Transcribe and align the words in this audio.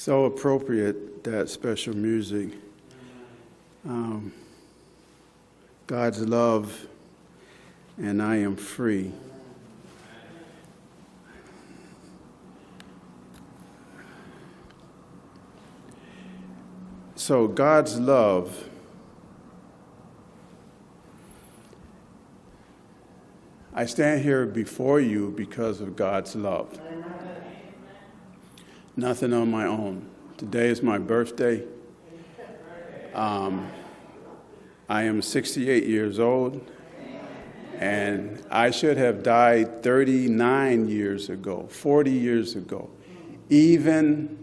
So 0.00 0.26
appropriate, 0.26 1.24
that 1.24 1.48
special 1.48 1.92
music. 1.92 2.50
Um, 3.84 4.32
God's 5.88 6.20
love, 6.20 6.86
and 7.96 8.22
I 8.22 8.36
am 8.36 8.54
free. 8.54 9.10
So, 17.16 17.48
God's 17.48 17.98
love. 17.98 18.68
I 23.74 23.84
stand 23.86 24.22
here 24.22 24.46
before 24.46 25.00
you 25.00 25.34
because 25.36 25.80
of 25.80 25.96
God's 25.96 26.36
love 26.36 26.80
nothing 28.98 29.32
on 29.32 29.48
my 29.48 29.64
own. 29.64 30.04
Today 30.36 30.68
is 30.68 30.82
my 30.82 30.98
birthday. 30.98 31.62
Um, 33.14 33.70
I 34.88 35.04
am 35.04 35.22
68 35.22 35.84
years 35.84 36.18
old, 36.18 36.68
and 37.78 38.44
I 38.50 38.72
should 38.72 38.96
have 38.96 39.22
died 39.22 39.84
39 39.84 40.88
years 40.88 41.30
ago, 41.30 41.68
40 41.70 42.10
years 42.10 42.56
ago. 42.56 42.90
Even 43.48 44.36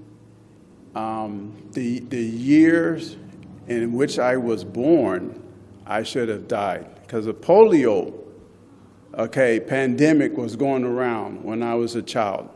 um, 0.96 1.54
the, 1.74 1.99
the 1.99 2.24
years 2.24 3.18
in 3.68 3.91
which 3.91 4.20
I 4.20 4.38
was 4.38 4.63
born, 4.63 5.44
I 5.85 6.04
should 6.04 6.30
have 6.30 6.48
died 6.48 7.02
because 7.02 7.27
of 7.27 7.41
polio. 7.41 8.13
Okay, 9.16 9.60
pandemic 9.60 10.38
was 10.38 10.55
going 10.55 10.85
around 10.85 11.44
when 11.44 11.62
I 11.62 11.76
was 11.76 11.96
a 11.96 12.02
child 12.02 12.55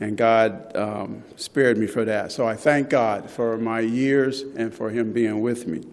and 0.00 0.16
God 0.16 0.76
um, 0.76 1.24
spared 1.36 1.78
me 1.78 1.86
for 1.86 2.04
that. 2.04 2.32
So 2.32 2.46
I 2.46 2.54
thank 2.54 2.90
God 2.90 3.30
for 3.30 3.56
my 3.56 3.80
years 3.80 4.42
and 4.42 4.72
for 4.72 4.90
Him 4.90 5.12
being 5.12 5.40
with 5.40 5.66
me. 5.66 5.84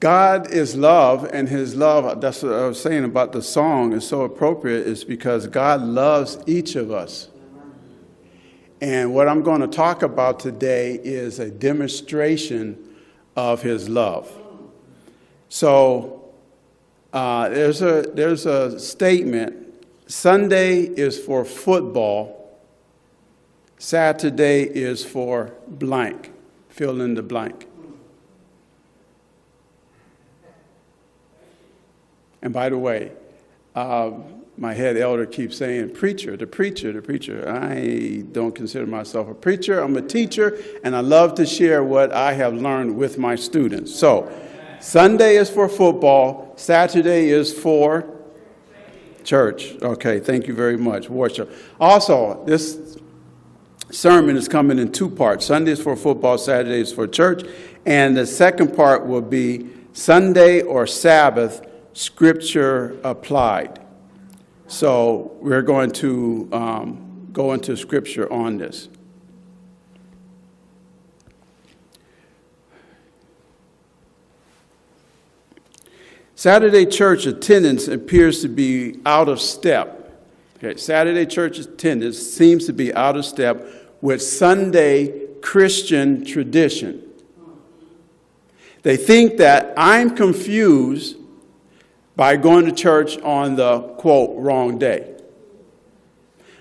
God 0.00 0.50
is 0.50 0.76
love, 0.76 1.30
and 1.32 1.48
His 1.48 1.74
love, 1.74 2.20
that's 2.20 2.42
what 2.42 2.52
I 2.52 2.66
was 2.66 2.80
saying 2.80 3.04
about 3.04 3.32
the 3.32 3.42
song, 3.42 3.92
is 3.92 4.06
so 4.06 4.22
appropriate, 4.22 4.86
is 4.86 5.02
because 5.02 5.46
God 5.46 5.82
loves 5.82 6.38
each 6.46 6.76
of 6.76 6.90
us. 6.90 7.28
And 8.80 9.14
what 9.14 9.28
I'm 9.28 9.42
going 9.42 9.62
to 9.62 9.66
talk 9.66 10.02
about 10.02 10.40
today 10.40 11.00
is 11.02 11.38
a 11.38 11.50
demonstration 11.50 12.96
of 13.34 13.62
His 13.62 13.88
love. 13.88 14.30
So 15.48 16.34
uh, 17.12 17.48
there's, 17.48 17.80
a, 17.80 18.02
there's 18.02 18.44
a 18.44 18.78
statement 18.78 19.63
Sunday 20.06 20.82
is 20.82 21.18
for 21.18 21.44
football, 21.44 22.60
Saturday 23.78 24.62
is 24.62 25.04
for 25.04 25.54
blank, 25.66 26.32
fill 26.68 27.00
in 27.00 27.14
the 27.14 27.22
blank. 27.22 27.66
And 32.42 32.52
by 32.52 32.68
the 32.68 32.76
way, 32.76 33.12
uh, 33.74 34.12
my 34.56 34.74
head 34.74 34.96
elder 34.96 35.26
keeps 35.26 35.56
saying, 35.56 35.94
Preacher, 35.94 36.36
the 36.36 36.46
preacher, 36.46 36.92
the 36.92 37.02
preacher. 37.02 37.48
I 37.48 38.24
don't 38.30 38.54
consider 38.54 38.86
myself 38.86 39.28
a 39.28 39.34
preacher. 39.34 39.80
I'm 39.80 39.96
a 39.96 40.02
teacher, 40.02 40.58
and 40.84 40.94
I 40.94 41.00
love 41.00 41.34
to 41.36 41.46
share 41.46 41.82
what 41.82 42.12
I 42.12 42.34
have 42.34 42.54
learned 42.54 42.96
with 42.96 43.18
my 43.18 43.34
students. 43.34 43.94
So, 43.94 44.30
Sunday 44.80 45.36
is 45.36 45.48
for 45.48 45.68
football, 45.68 46.52
Saturday 46.56 47.30
is 47.30 47.52
for 47.52 48.13
Church. 49.24 49.74
Okay, 49.82 50.20
thank 50.20 50.46
you 50.46 50.54
very 50.54 50.76
much. 50.76 51.08
Worship. 51.08 51.50
Also, 51.80 52.44
this 52.44 52.98
sermon 53.90 54.36
is 54.36 54.48
coming 54.48 54.78
in 54.78 54.92
two 54.92 55.08
parts 55.08 55.46
Sundays 55.46 55.80
for 55.80 55.96
football, 55.96 56.38
Saturdays 56.38 56.92
for 56.92 57.06
church. 57.06 57.42
And 57.86 58.16
the 58.16 58.26
second 58.26 58.74
part 58.74 59.06
will 59.06 59.20
be 59.20 59.68
Sunday 59.92 60.62
or 60.62 60.86
Sabbath, 60.86 61.66
scripture 61.92 62.98
applied. 63.04 63.80
So 64.66 65.36
we're 65.40 65.62
going 65.62 65.90
to 65.92 66.48
um, 66.52 67.28
go 67.32 67.52
into 67.52 67.76
scripture 67.76 68.32
on 68.32 68.58
this. 68.58 68.88
Saturday 76.36 76.84
church 76.84 77.26
attendance 77.26 77.86
appears 77.86 78.42
to 78.42 78.48
be 78.48 79.00
out 79.06 79.28
of 79.28 79.40
step. 79.40 80.00
Okay, 80.56 80.76
Saturday 80.76 81.26
church 81.26 81.58
attendance 81.58 82.18
seems 82.18 82.66
to 82.66 82.72
be 82.72 82.92
out 82.94 83.16
of 83.16 83.24
step 83.24 83.66
with 84.00 84.20
Sunday 84.20 85.26
Christian 85.40 86.24
tradition. 86.24 87.02
They 88.82 88.96
think 88.96 89.38
that 89.38 89.72
I'm 89.76 90.16
confused 90.16 91.16
by 92.16 92.36
going 92.36 92.66
to 92.66 92.72
church 92.72 93.18
on 93.20 93.56
the 93.56 93.80
quote 93.80 94.36
wrong 94.36 94.78
day. 94.78 95.14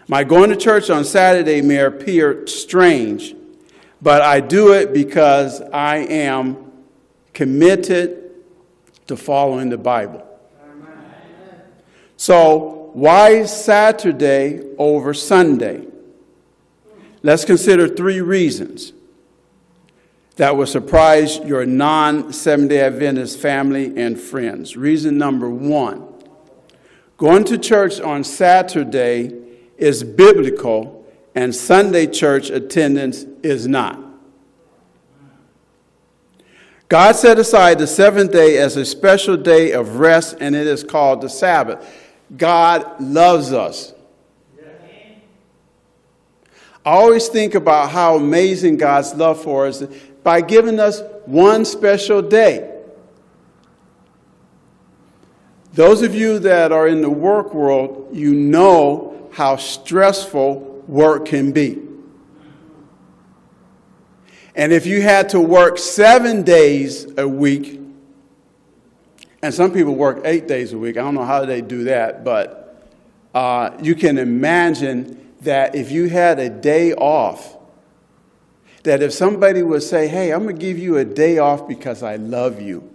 My 0.08 0.24
going 0.24 0.50
to 0.50 0.56
church 0.56 0.90
on 0.90 1.06
Saturday 1.06 1.62
may 1.62 1.80
appear 1.80 2.46
strange, 2.46 3.36
but 4.02 4.22
I 4.22 4.40
do 4.40 4.74
it 4.74 4.94
because 4.94 5.62
I 5.62 5.98
am 5.98 6.72
committed 7.34 8.23
to 9.08 9.18
following 9.18 9.69
the 9.69 9.78
Bible. 9.78 10.25
So, 12.18 12.91
why 12.94 13.46
Saturday 13.46 14.62
over 14.78 15.14
Sunday? 15.14 15.88
Let's 17.22 17.46
consider 17.46 17.88
three 17.88 18.22
reasons 18.22 18.94
that 20.36 20.56
will 20.56 20.68
surprise 20.68 21.38
your 21.40 21.66
non 21.66 22.34
Seventh 22.34 22.69
day 22.69 22.81
Adventist 22.81 23.40
family 23.40 23.97
and 23.97 24.19
friends. 24.19 24.75
Reason 24.75 25.18
number 25.18 25.50
one 25.50 26.08
going 27.18 27.44
to 27.46 27.58
church 27.58 28.02
on 28.02 28.24
Saturday 28.24 29.31
is 29.78 30.03
biblical, 30.03 31.06
and 31.36 31.56
Sunday 31.56 32.08
church 32.08 32.50
attendance 32.50 33.24
is 33.42 33.68
not. 33.68 34.12
God 36.90 37.16
set 37.16 37.40
aside 37.40 37.80
the 37.80 37.88
seventh 37.88 38.32
day 38.32 38.58
as 38.58 38.78
a 38.78 38.86
special 38.86 39.38
day 39.38 39.72
of 39.72 39.98
rest, 39.98 40.38
and 40.40 40.56
it 40.56 40.68
is 40.68 40.84
called 40.84 41.22
the 41.22 41.30
Sabbath. 41.30 41.86
God 42.36 43.02
loves 43.02 43.52
us. 43.52 43.94
I 46.86 46.90
always 46.90 47.30
think 47.30 47.56
about 47.56 47.92
how 47.92 48.18
amazing 48.18 48.78
God's 48.78 49.14
love 49.14 49.42
for 49.42 49.68
us 49.68 49.84
by 50.24 50.42
giving 50.42 50.80
us 50.80 51.02
one 51.26 51.64
special 51.64 52.22
day. 52.22 52.70
Those 55.74 56.02
of 56.02 56.14
you 56.14 56.40
that 56.40 56.72
are 56.72 56.88
in 56.88 57.02
the 57.02 57.10
work 57.10 57.54
world, 57.54 58.10
you 58.12 58.34
know 58.34 59.30
how 59.32 59.56
stressful 59.56 60.84
work 60.88 61.26
can 61.26 61.52
be. 61.52 61.83
And 64.56 64.72
if 64.72 64.86
you 64.86 65.02
had 65.02 65.30
to 65.30 65.40
work 65.40 65.78
seven 65.78 66.44
days 66.44 67.08
a 67.18 67.28
week, 67.28 67.80
and 69.41 69.53
some 69.53 69.72
people 69.72 69.96
work 69.96 70.22
eight 70.25 70.47
days 70.47 70.74
a 70.74 70.78
week, 70.78 70.97
I 70.97 71.02
don't 71.02 71.16
know 71.16 71.25
how 71.25 71.46
they 71.46 71.62
do 71.62 71.86
that, 71.86 72.24
but 72.24 72.90
uh, 73.34 73.72
you 73.81 73.96
can 73.96 74.18
imagine 74.18 75.34
that 75.42 75.75
if 75.75 75.92
you 75.92 76.08
had 76.08 76.40
a 76.40 76.50
day 76.50 76.94
off, 76.94 77.58
that 78.84 79.02
if 79.02 79.12
somebody 79.12 79.63
would 79.63 79.84
say, 79.84 80.08
Hey, 80.08 80.31
I'm 80.31 80.44
going 80.44 80.56
to 80.56 80.62
give 80.62 80.78
you 80.78 80.97
a 80.97 81.06
day 81.06 81.40
off 81.40 81.68
because 81.68 82.03
I 82.03 82.18
love 82.18 82.62
you, 82.62 82.90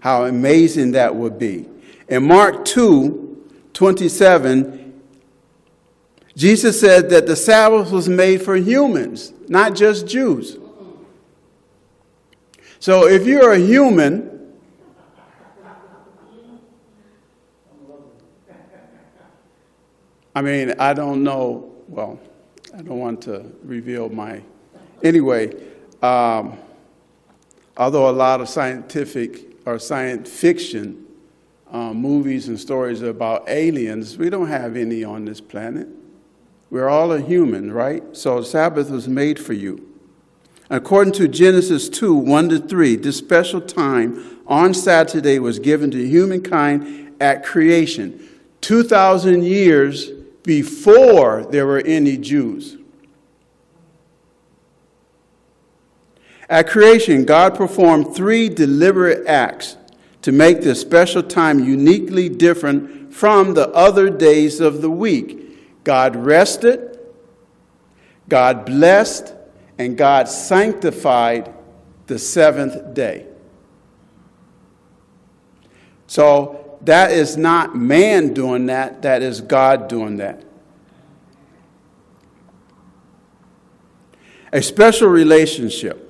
how 0.00 0.24
amazing 0.24 0.92
that 0.92 1.14
would 1.14 1.38
be. 1.38 1.68
In 2.08 2.24
Mark 2.24 2.64
2 2.64 3.24
27, 3.72 5.02
Jesus 6.36 6.80
said 6.80 7.10
that 7.10 7.26
the 7.26 7.36
Sabbath 7.36 7.90
was 7.90 8.08
made 8.08 8.42
for 8.42 8.56
humans, 8.56 9.32
not 9.48 9.74
just 9.74 10.06
Jews. 10.06 10.58
So 12.86 13.08
if 13.08 13.26
you're 13.26 13.50
a 13.50 13.58
human, 13.58 14.54
I 20.36 20.40
mean, 20.40 20.72
I 20.78 20.92
don't 20.92 21.24
know, 21.24 21.74
well, 21.88 22.20
I 22.72 22.82
don't 22.82 23.00
want 23.00 23.22
to 23.22 23.44
reveal 23.64 24.08
my. 24.08 24.40
Anyway, 25.02 25.52
um, 26.00 26.56
although 27.76 28.08
a 28.08 28.12
lot 28.12 28.40
of 28.40 28.48
scientific 28.48 29.56
or 29.66 29.80
science 29.80 30.30
fiction 30.30 31.06
um, 31.72 31.96
movies 31.96 32.46
and 32.46 32.56
stories 32.56 33.02
about 33.02 33.48
aliens, 33.48 34.16
we 34.16 34.30
don't 34.30 34.46
have 34.46 34.76
any 34.76 35.02
on 35.02 35.24
this 35.24 35.40
planet. 35.40 35.88
We're 36.70 36.88
all 36.88 37.10
a 37.10 37.20
human, 37.20 37.72
right? 37.72 38.04
So 38.12 38.42
Sabbath 38.42 38.90
was 38.90 39.08
made 39.08 39.40
for 39.40 39.54
you. 39.54 39.95
According 40.68 41.12
to 41.14 41.28
Genesis 41.28 41.88
2 41.88 42.14
1 42.14 42.48
to 42.48 42.58
3, 42.58 42.96
this 42.96 43.16
special 43.16 43.60
time 43.60 44.40
on 44.46 44.74
Saturday 44.74 45.38
was 45.38 45.58
given 45.58 45.90
to 45.92 46.06
humankind 46.06 47.14
at 47.20 47.44
creation, 47.44 48.28
2,000 48.60 49.44
years 49.44 50.10
before 50.42 51.44
there 51.44 51.66
were 51.66 51.80
any 51.80 52.16
Jews. 52.16 52.76
At 56.48 56.68
creation, 56.68 57.24
God 57.24 57.56
performed 57.56 58.14
three 58.14 58.48
deliberate 58.48 59.26
acts 59.26 59.76
to 60.22 60.32
make 60.32 60.60
this 60.60 60.80
special 60.80 61.22
time 61.22 61.60
uniquely 61.60 62.28
different 62.28 63.12
from 63.12 63.54
the 63.54 63.68
other 63.70 64.10
days 64.10 64.60
of 64.60 64.82
the 64.82 64.90
week. 64.90 65.84
God 65.84 66.16
rested, 66.16 66.98
God 68.28 68.66
blessed, 68.66 69.35
and 69.78 69.96
God 69.96 70.28
sanctified 70.28 71.52
the 72.06 72.18
seventh 72.18 72.94
day. 72.94 73.26
So 76.06 76.78
that 76.82 77.10
is 77.10 77.36
not 77.36 77.76
man 77.76 78.32
doing 78.32 78.66
that, 78.66 79.02
that 79.02 79.22
is 79.22 79.40
God 79.40 79.88
doing 79.88 80.16
that. 80.18 80.44
A 84.52 84.62
special 84.62 85.08
relationship. 85.08 86.02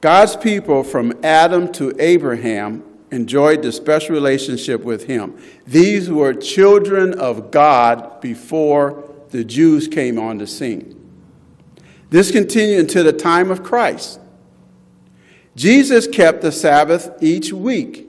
God's 0.00 0.36
people 0.36 0.84
from 0.84 1.12
Adam 1.24 1.72
to 1.72 1.92
Abraham 1.98 2.84
enjoyed 3.10 3.62
the 3.62 3.72
special 3.72 4.14
relationship 4.14 4.82
with 4.82 5.06
him. 5.06 5.36
These 5.66 6.08
were 6.08 6.34
children 6.34 7.18
of 7.18 7.50
God 7.50 8.20
before 8.20 9.12
the 9.30 9.44
Jews 9.44 9.88
came 9.88 10.18
on 10.18 10.38
the 10.38 10.46
scene. 10.46 10.97
This 12.10 12.30
continued 12.30 12.80
until 12.80 13.04
the 13.04 13.12
time 13.12 13.50
of 13.50 13.62
Christ. 13.62 14.20
Jesus 15.56 16.06
kept 16.06 16.40
the 16.40 16.52
Sabbath 16.52 17.10
each 17.20 17.52
week. 17.52 18.08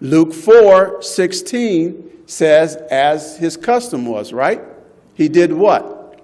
Luke 0.00 0.34
4 0.34 1.02
16 1.02 2.10
says, 2.26 2.76
as 2.90 3.36
his 3.38 3.56
custom 3.56 4.06
was, 4.06 4.32
right? 4.32 4.60
He 5.14 5.28
did 5.28 5.52
what? 5.52 6.20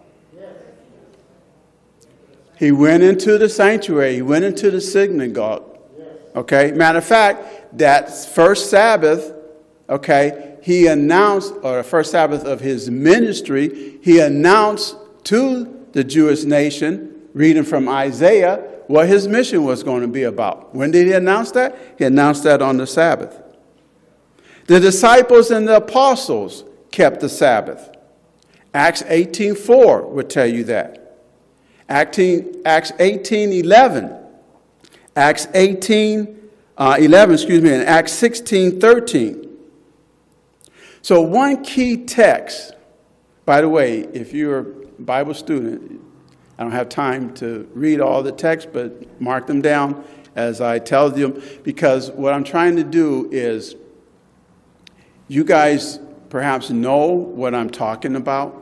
He 2.58 2.72
went 2.72 3.02
into 3.02 3.38
the 3.38 3.48
sanctuary, 3.48 4.16
he 4.16 4.22
went 4.22 4.44
into 4.44 4.70
the 4.70 4.82
synagogue. 4.82 5.64
Okay? 6.36 6.72
Matter 6.72 6.98
of 6.98 7.04
fact, 7.04 7.78
that 7.78 8.12
first 8.12 8.68
Sabbath, 8.68 9.32
okay, 9.88 10.58
he 10.62 10.86
announced, 10.86 11.54
or 11.62 11.78
the 11.78 11.82
first 11.82 12.10
Sabbath 12.10 12.44
of 12.44 12.60
his 12.60 12.90
ministry, 12.90 13.98
he 14.02 14.20
announced 14.20 14.96
to 15.24 15.79
the 15.92 16.04
Jewish 16.04 16.44
nation, 16.44 17.28
reading 17.34 17.64
from 17.64 17.88
Isaiah, 17.88 18.56
what 18.86 19.08
his 19.08 19.28
mission 19.28 19.64
was 19.64 19.82
going 19.82 20.02
to 20.02 20.08
be 20.08 20.24
about. 20.24 20.74
When 20.74 20.90
did 20.90 21.06
he 21.06 21.12
announce 21.12 21.52
that? 21.52 21.76
He 21.98 22.04
announced 22.04 22.44
that 22.44 22.60
on 22.60 22.76
the 22.76 22.86
Sabbath. 22.86 23.40
The 24.66 24.80
disciples 24.80 25.50
and 25.50 25.66
the 25.66 25.76
apostles 25.76 26.64
kept 26.90 27.20
the 27.20 27.28
Sabbath. 27.28 27.90
Acts 28.74 29.02
18:4 29.02 30.08
would 30.10 30.30
tell 30.30 30.46
you 30.46 30.64
that. 30.64 31.18
Acts 31.88 32.18
18, 32.18 33.52
11. 33.52 34.16
Acts 35.16 35.48
18, 35.54 36.38
uh, 36.78 36.96
11, 36.98 37.34
excuse 37.34 37.62
me, 37.62 37.72
and 37.72 37.82
Acts 37.82 38.12
16, 38.12 38.80
13. 38.80 39.48
So, 41.02 41.20
one 41.20 41.64
key 41.64 41.96
text, 41.96 42.72
by 43.44 43.60
the 43.60 43.68
way, 43.68 44.00
if 44.12 44.32
you're 44.32 44.79
Bible 45.00 45.34
student, 45.34 46.00
I 46.58 46.62
don't 46.62 46.72
have 46.72 46.88
time 46.88 47.32
to 47.34 47.68
read 47.74 48.00
all 48.00 48.22
the 48.22 48.32
text, 48.32 48.68
but 48.72 49.20
mark 49.20 49.46
them 49.46 49.62
down 49.62 50.04
as 50.36 50.60
I 50.60 50.78
tell 50.78 51.10
them, 51.10 51.42
because 51.62 52.10
what 52.10 52.32
I'm 52.32 52.44
trying 52.44 52.76
to 52.76 52.84
do 52.84 53.28
is 53.32 53.74
you 55.26 55.44
guys 55.44 55.98
perhaps 56.28 56.70
know 56.70 57.06
what 57.06 57.54
I'm 57.54 57.70
talking 57.70 58.14
about, 58.14 58.60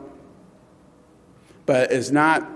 but 1.65 1.91
it's 1.91 2.09
not 2.09 2.49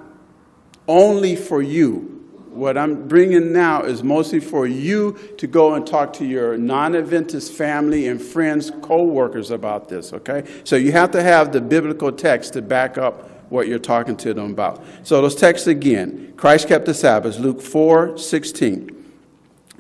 only 0.88 1.36
for 1.36 1.62
you. 1.62 2.10
What 2.50 2.78
I'm 2.78 3.08
bringing 3.08 3.52
now 3.52 3.82
is 3.82 4.04
mostly 4.04 4.40
for 4.40 4.68
you 4.68 5.18
to 5.38 5.48
go 5.48 5.74
and 5.74 5.86
talk 5.88 6.14
to 6.14 6.26
your 6.26 6.56
non 6.56 6.96
Adventist 6.96 7.52
family 7.52 8.08
and 8.08 8.22
friends, 8.22 8.72
co 8.84 9.04
workers 9.04 9.50
about 9.50 9.90
this, 9.90 10.14
okay? 10.14 10.44
So 10.64 10.76
you 10.76 10.92
have 10.92 11.10
to 11.12 11.24
have 11.24 11.52
the 11.52 11.62
biblical 11.62 12.12
text 12.12 12.54
to 12.54 12.62
back 12.62 12.98
up 13.00 13.33
what 13.54 13.68
you're 13.68 13.78
talking 13.78 14.18
to 14.18 14.34
them 14.34 14.52
about. 14.52 14.84
So 15.04 15.22
those 15.22 15.36
texts 15.36 15.68
again 15.68 16.34
Christ 16.36 16.68
kept 16.68 16.86
the 16.86 16.94
Sabbath, 16.94 17.38
Luke 17.38 17.62
4 17.62 18.18
16. 18.18 18.90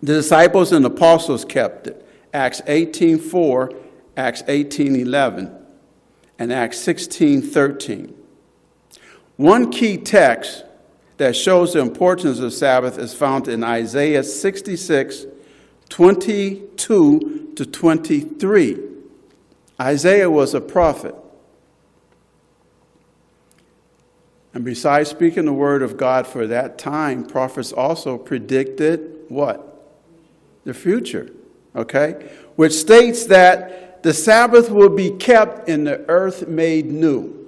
The 0.02 0.14
disciples 0.14 0.72
and 0.72 0.86
apostles 0.86 1.44
kept 1.44 1.88
it, 1.88 2.08
Acts 2.34 2.62
18 2.68 3.18
4, 3.18 3.72
Acts 4.16 4.44
18 4.48 4.96
11, 4.96 5.52
and 6.38 6.54
Acts 6.54 6.80
16 6.82 7.42
13. 7.42 8.16
One 9.38 9.72
key 9.72 9.98
text 9.98 10.66
that 11.18 11.36
shows 11.36 11.74
the 11.74 11.80
importance 11.80 12.40
of 12.40 12.54
Sabbath 12.54 13.00
is 13.00 13.16
found 13.16 13.48
in 13.48 13.64
Isaiah 13.64 14.24
66, 14.24 15.26
22 15.90 17.54
to 17.56 17.66
23. 17.66 18.80
Isaiah 19.82 20.30
was 20.30 20.54
a 20.54 20.62
prophet. 20.62 21.16
And 24.54 24.64
besides 24.64 25.10
speaking 25.10 25.46
the 25.46 25.54
word 25.54 25.82
of 25.82 25.98
God 25.98 26.28
for 26.28 26.46
that 26.48 26.78
time, 26.78 27.26
prophets 27.26 27.72
also 27.74 28.18
predicted 28.18 29.26
what? 29.30 29.70
The 30.64 30.74
future, 30.74 31.32
okay? 31.76 32.32
Which 32.56 32.74
states 32.74 33.26
that 33.26 34.04
the 34.04 34.14
Sabbath 34.14 34.70
will 34.70 34.90
be 34.90 35.12
kept 35.12 35.68
in 35.68 35.86
the 35.86 36.08
earth 36.08 36.48
made 36.48 36.86
new. 36.86 37.40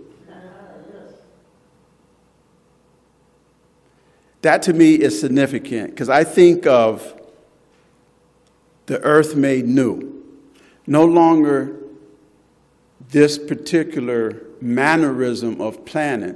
That 4.41 4.61
to 4.63 4.73
me 4.73 4.93
is 4.93 5.19
significant 5.19 5.89
because 5.89 6.07
I 6.07 6.23
think 6.23 6.67
of 6.67 7.19
the 8.85 9.01
earth 9.01 9.35
made 9.35 9.65
new. 9.65 10.23
No 10.85 11.03
longer 11.03 11.77
this 13.09 13.37
particular 13.37 14.43
mannerism 14.61 15.59
of 15.59 15.83
planet. 15.83 16.35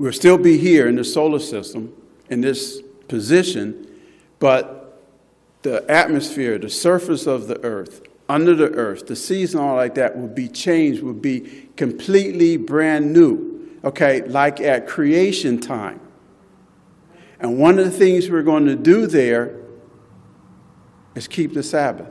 We'll 0.00 0.14
still 0.14 0.38
be 0.38 0.56
here 0.56 0.88
in 0.88 0.96
the 0.96 1.04
solar 1.04 1.38
system 1.38 1.92
in 2.30 2.40
this 2.40 2.80
position, 3.06 3.86
but 4.38 4.98
the 5.60 5.84
atmosphere, 5.90 6.56
the 6.56 6.70
surface 6.70 7.26
of 7.26 7.48
the 7.48 7.62
earth, 7.62 8.00
under 8.26 8.54
the 8.54 8.70
earth, 8.70 9.06
the 9.08 9.14
seas 9.14 9.52
and 9.52 9.62
all 9.62 9.76
like 9.76 9.96
that 9.96 10.16
will 10.16 10.26
be 10.26 10.48
changed, 10.48 11.02
will 11.02 11.12
be 11.12 11.68
completely 11.76 12.56
brand 12.56 13.12
new. 13.12 13.78
Okay, 13.84 14.22
like 14.22 14.62
at 14.62 14.88
creation 14.88 15.60
time. 15.60 16.00
And 17.38 17.58
one 17.58 17.78
of 17.78 17.84
the 17.84 17.90
things 17.90 18.30
we're 18.30 18.40
going 18.40 18.64
to 18.64 18.76
do 18.76 19.06
there 19.06 19.60
is 21.14 21.28
keep 21.28 21.52
the 21.52 21.62
Sabbath. 21.62 22.08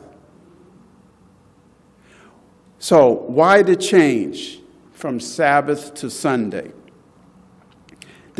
So, 2.77 3.13
why 3.13 3.63
the 3.63 3.75
change 3.75 4.59
from 4.91 5.19
Sabbath 5.19 5.95
to 5.95 6.11
Sunday? 6.11 6.71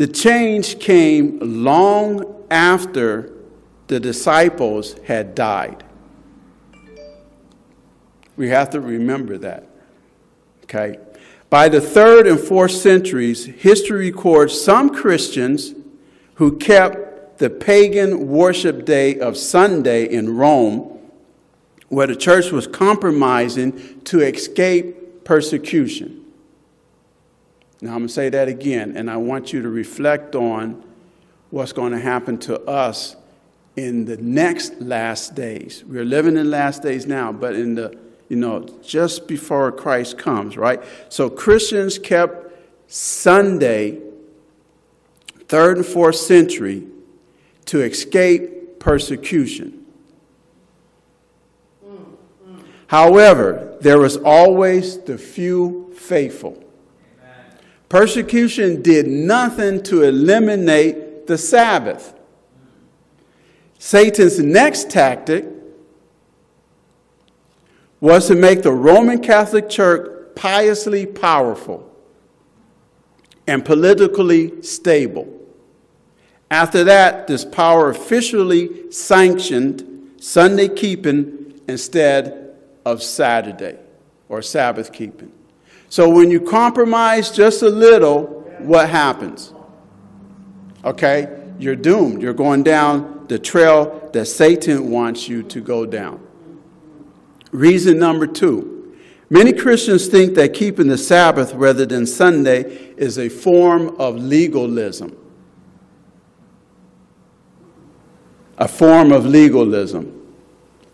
The 0.00 0.06
change 0.06 0.78
came 0.78 1.38
long 1.62 2.46
after 2.50 3.34
the 3.88 4.00
disciples 4.00 4.94
had 5.04 5.34
died. 5.34 5.84
We 8.34 8.48
have 8.48 8.70
to 8.70 8.80
remember 8.80 9.36
that. 9.36 9.66
Okay? 10.62 10.96
By 11.50 11.68
the 11.68 11.82
third 11.82 12.26
and 12.26 12.40
fourth 12.40 12.70
centuries, 12.70 13.44
history 13.44 14.10
records 14.10 14.58
some 14.58 14.88
Christians 14.88 15.74
who 16.36 16.56
kept 16.56 17.38
the 17.38 17.50
pagan 17.50 18.26
worship 18.26 18.86
day 18.86 19.20
of 19.20 19.36
Sunday 19.36 20.06
in 20.06 20.34
Rome, 20.34 20.98
where 21.90 22.06
the 22.06 22.16
church 22.16 22.52
was 22.52 22.66
compromising 22.66 24.00
to 24.04 24.20
escape 24.20 25.24
persecution. 25.24 26.19
Now, 27.82 27.92
I'm 27.92 27.98
going 27.98 28.08
to 28.08 28.12
say 28.12 28.28
that 28.28 28.48
again, 28.48 28.96
and 28.96 29.10
I 29.10 29.16
want 29.16 29.52
you 29.52 29.62
to 29.62 29.70
reflect 29.70 30.34
on 30.34 30.84
what's 31.50 31.72
going 31.72 31.92
to 31.92 31.98
happen 31.98 32.36
to 32.38 32.60
us 32.62 33.16
in 33.74 34.04
the 34.04 34.18
next 34.18 34.80
last 34.80 35.34
days. 35.34 35.82
We're 35.86 36.04
living 36.04 36.36
in 36.36 36.50
last 36.50 36.82
days 36.82 37.06
now, 37.06 37.32
but 37.32 37.54
in 37.54 37.74
the, 37.74 37.98
you 38.28 38.36
know, 38.36 38.68
just 38.82 39.26
before 39.26 39.72
Christ 39.72 40.18
comes, 40.18 40.56
right? 40.56 40.82
So 41.08 41.30
Christians 41.30 41.98
kept 41.98 42.52
Sunday 42.86 44.00
third 45.48 45.78
and 45.78 45.86
fourth 45.86 46.16
century 46.16 46.86
to 47.66 47.80
escape 47.80 48.78
persecution. 48.78 49.86
However, 52.88 53.76
there 53.80 53.98
was 53.98 54.16
always 54.16 54.98
the 54.98 55.16
few 55.16 55.92
faithful. 55.96 56.62
Persecution 57.90 58.80
did 58.80 59.06
nothing 59.06 59.82
to 59.82 60.04
eliminate 60.04 61.26
the 61.26 61.36
Sabbath. 61.36 62.14
Satan's 63.78 64.38
next 64.38 64.90
tactic 64.90 65.44
was 68.00 68.28
to 68.28 68.34
make 68.34 68.62
the 68.62 68.72
Roman 68.72 69.20
Catholic 69.20 69.68
Church 69.68 70.34
piously 70.34 71.04
powerful 71.04 71.86
and 73.46 73.64
politically 73.64 74.62
stable 74.62 75.40
After 76.50 76.82
that, 76.84 77.28
this 77.28 77.44
power 77.44 77.90
officially 77.90 78.90
sanctioned 78.90 80.14
Sunday 80.20 80.68
keeping 80.68 81.60
instead 81.68 82.56
of 82.84 83.02
Saturday 83.02 83.78
or 84.28 84.42
Sabbath 84.42 84.92
keeping. 84.92 85.32
So 85.90 86.08
when 86.08 86.30
you 86.30 86.40
compromise 86.40 87.32
just 87.32 87.62
a 87.62 87.68
little, 87.68 88.26
what 88.60 88.88
happens? 88.88 89.52
Okay? 90.84 91.52
You're 91.58 91.76
doomed. 91.76 92.22
You're 92.22 92.32
going 92.32 92.62
down 92.62 93.26
the 93.26 93.40
trail 93.40 94.08
that 94.12 94.26
Satan 94.26 94.90
wants 94.90 95.28
you 95.28 95.42
to 95.42 95.60
go 95.60 95.84
down. 95.84 96.24
Reason 97.50 97.98
number 97.98 98.28
two 98.28 98.96
many 99.28 99.52
Christians 99.52 100.06
think 100.06 100.34
that 100.36 100.54
keeping 100.54 100.86
the 100.86 100.96
Sabbath 100.96 101.54
rather 101.54 101.84
than 101.84 102.06
Sunday 102.06 102.62
is 102.96 103.18
a 103.18 103.28
form 103.28 103.96
of 103.98 104.14
legalism. 104.16 105.16
A 108.58 108.68
form 108.68 109.10
of 109.10 109.26
legalism. 109.26 110.34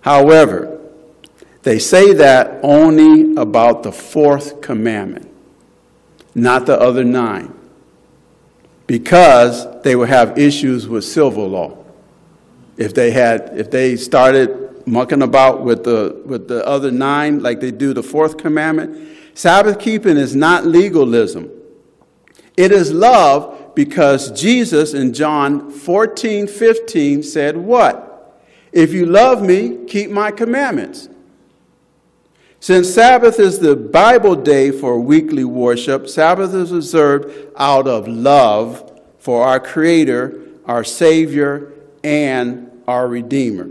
However, 0.00 0.75
they 1.66 1.80
say 1.80 2.12
that 2.12 2.60
only 2.62 3.34
about 3.34 3.82
the 3.82 3.90
fourth 3.90 4.60
commandment, 4.60 5.28
not 6.32 6.64
the 6.64 6.80
other 6.80 7.02
nine, 7.02 7.52
because 8.86 9.82
they 9.82 9.96
would 9.96 10.08
have 10.08 10.38
issues 10.38 10.86
with 10.86 11.04
civil 11.04 11.48
law. 11.48 11.76
If 12.76 12.94
they 12.94 13.10
had, 13.10 13.50
if 13.56 13.68
they 13.68 13.96
started 13.96 14.86
mucking 14.86 15.22
about 15.22 15.64
with 15.64 15.82
the 15.82 16.22
with 16.24 16.46
the 16.46 16.64
other 16.64 16.92
nine, 16.92 17.42
like 17.42 17.58
they 17.58 17.72
do 17.72 17.92
the 17.92 18.02
fourth 18.04 18.38
commandment, 18.38 19.18
Sabbath 19.34 19.80
keeping 19.80 20.16
is 20.16 20.36
not 20.36 20.66
legalism. 20.66 21.50
It 22.56 22.70
is 22.70 22.92
love 22.92 23.72
because 23.74 24.30
Jesus 24.40 24.94
in 24.94 25.12
John 25.12 25.72
14, 25.72 26.46
15 26.46 27.24
said, 27.24 27.56
What? 27.56 28.40
If 28.70 28.92
you 28.92 29.06
love 29.06 29.42
me, 29.42 29.84
keep 29.88 30.12
my 30.12 30.30
commandments. 30.30 31.08
Since 32.66 32.92
Sabbath 32.92 33.38
is 33.38 33.60
the 33.60 33.76
Bible 33.76 34.34
day 34.34 34.72
for 34.72 34.98
weekly 34.98 35.44
worship, 35.44 36.08
Sabbath 36.08 36.52
is 36.52 36.72
observed 36.72 37.52
out 37.56 37.86
of 37.86 38.08
love 38.08 39.00
for 39.20 39.44
our 39.44 39.60
Creator, 39.60 40.40
our 40.64 40.82
Savior, 40.82 41.72
and 42.02 42.82
our 42.88 43.06
Redeemer. 43.06 43.70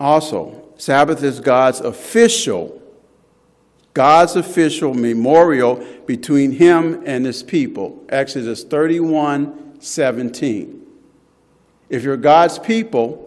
Also, 0.00 0.64
Sabbath 0.76 1.22
is 1.22 1.38
God's 1.38 1.78
official, 1.78 2.82
God's 3.94 4.34
official 4.34 4.94
memorial 4.94 5.76
between 6.06 6.50
Him 6.50 7.04
and 7.06 7.24
His 7.24 7.44
people. 7.44 8.04
Exodus 8.08 8.64
31 8.64 9.80
17. 9.80 10.86
If 11.88 12.02
you're 12.02 12.16
God's 12.16 12.58
people, 12.58 13.25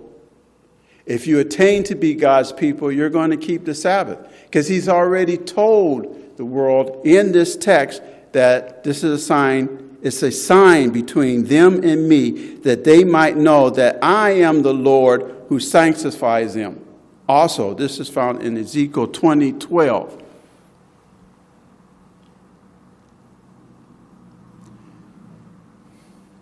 if 1.10 1.26
you 1.26 1.40
attain 1.40 1.84
to 1.86 1.96
be 1.96 2.14
God's 2.14 2.54
people, 2.54 2.92
you're 2.92 3.10
going 3.10 3.32
to 3.32 3.38
keep 3.38 3.66
the 3.66 3.74
Sabbath. 3.74 4.20
Because 4.44 4.68
he's 4.68 4.88
already 4.88 5.38
told 5.38 6.38
the 6.38 6.46
world 6.46 7.02
in 7.04 7.32
this 7.32 7.58
text 7.58 8.04
that 8.32 8.84
this 8.84 9.04
is 9.04 9.20
a 9.20 9.26
sign, 9.26 9.98
it's 10.04 10.22
a 10.22 10.32
sign 10.32 10.92
between 10.92 11.46
them 11.46 11.84
and 11.84 12.08
me 12.08 12.54
that 12.58 12.84
they 12.84 13.04
might 13.04 13.36
know 13.36 13.72
that 13.72 13.98
I 14.04 14.30
am 14.30 14.62
the 14.62 14.74
Lord 14.74 15.36
who 15.50 15.60
sanctifies 15.60 16.54
them. 16.54 16.86
Also, 17.28 17.74
this 17.74 18.00
is 18.00 18.08
found 18.08 18.44
in 18.44 18.56
Ezekiel 18.56 19.08
20 19.08 19.54
12. 19.54 20.19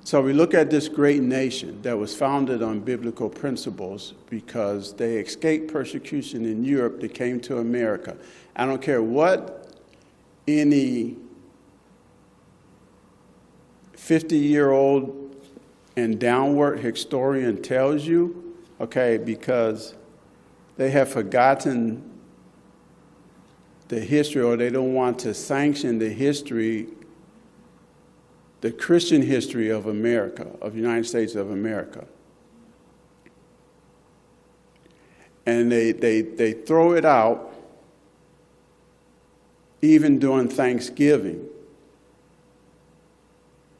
So 0.08 0.22
we 0.22 0.32
look 0.32 0.54
at 0.54 0.70
this 0.70 0.88
great 0.88 1.22
nation 1.22 1.82
that 1.82 1.98
was 1.98 2.16
founded 2.16 2.64
on 2.64 2.80
biblical 2.80 3.30
principles 3.30 4.14
because 4.30 4.94
they 4.94 5.18
escaped 5.18 5.70
persecution 5.70 6.46
in 6.46 6.64
Europe 6.64 7.02
they 7.02 7.10
came 7.10 7.42
to 7.42 7.58
America. 7.58 8.16
I 8.56 8.66
don't 8.66 8.82
care 8.82 9.02
what 9.04 9.70
any 10.48 11.18
50 13.98 14.38
year 14.38 14.72
old 14.72 15.36
and 15.98 16.18
downward 16.18 16.80
historian 16.80 17.62
tells 17.62 18.06
you, 18.08 18.56
okay, 18.80 19.18
because 19.18 19.94
they 20.78 20.90
have 20.92 21.10
forgotten 21.10 22.02
the 23.90 24.00
history 24.00 24.42
or 24.42 24.56
they 24.56 24.70
don't 24.70 24.94
want 24.94 25.20
to 25.20 25.34
sanction 25.34 26.00
the 26.00 26.08
history 26.08 26.88
the 28.62 28.72
Christian 28.72 29.22
history 29.22 29.70
of 29.70 29.88
America, 29.88 30.48
of 30.62 30.74
the 30.74 30.80
United 30.80 31.06
States 31.06 31.36
of 31.36 31.52
America. 31.52 32.06
And 35.46 35.72
they, 35.72 35.92
they, 35.92 36.22
they 36.22 36.54
throw 36.54 36.94
it 36.94 37.06
out 37.06 37.54
even 39.82 40.20
during 40.20 40.50
Thanksgiving. 40.50 41.48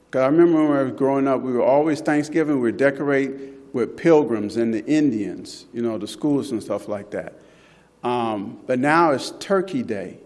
Because 0.06 0.22
I 0.22 0.28
remember 0.28 0.68
when 0.68 0.78
I 0.78 0.84
was 0.84 0.94
growing 0.94 1.28
up, 1.28 1.42
we 1.42 1.52
were 1.52 1.64
always 1.64 2.00
Thanksgiving, 2.00 2.56
we 2.56 2.62
would 2.62 2.78
decorate 2.78 3.32
with 3.74 3.98
pilgrims 3.98 4.56
and 4.56 4.74
the 4.74 4.86
Indians, 4.86 5.66
you 5.74 5.82
know, 5.82 5.98
the 5.98 6.08
schools 6.08 6.52
and 6.52 6.64
stuff 6.64 6.88
like 6.88 7.12
that. 7.12 7.34
Um, 8.04 8.60
but 8.66 8.80
now 8.80 9.12
it's 9.12 9.32
Turkey 9.40 9.84
Day. 9.84 10.20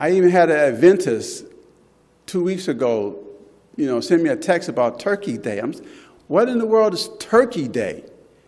I 0.00 0.10
even 0.12 0.30
had 0.30 0.50
an 0.50 0.56
Adventist 0.56 1.44
two 2.26 2.42
weeks 2.42 2.66
ago 2.66 3.24
you 3.76 3.86
know, 3.86 4.00
send 4.00 4.22
me 4.22 4.30
a 4.30 4.36
text 4.36 4.68
about 4.68 5.00
Turkey 5.00 5.38
Day. 5.38 5.58
I'm, 5.58 5.74
what 6.28 6.48
in 6.48 6.58
the 6.58 6.66
world 6.66 6.94
is 6.94 7.10
Turkey 7.18 7.68
Day? 7.68 8.04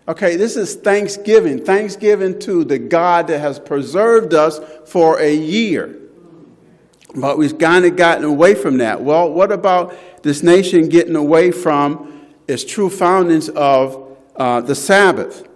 Okay, 0.08 0.36
this 0.36 0.56
is 0.56 0.76
Thanksgiving. 0.76 1.64
Thanksgiving 1.64 2.38
to 2.40 2.64
the 2.64 2.78
God 2.78 3.26
that 3.26 3.40
has 3.40 3.58
preserved 3.58 4.34
us 4.34 4.60
for 4.86 5.18
a 5.18 5.34
year. 5.34 5.98
But 7.14 7.38
we've 7.38 7.58
kind 7.58 7.84
of 7.84 7.96
gotten 7.96 8.24
away 8.24 8.54
from 8.54 8.78
that. 8.78 9.02
Well, 9.02 9.32
what 9.32 9.50
about 9.50 9.96
this 10.22 10.42
nation 10.42 10.88
getting 10.88 11.16
away 11.16 11.50
from 11.50 12.26
its 12.46 12.64
true 12.64 12.90
foundings 12.90 13.48
of 13.48 14.16
uh, 14.36 14.60
the 14.60 14.74
Sabbath? 14.74 15.48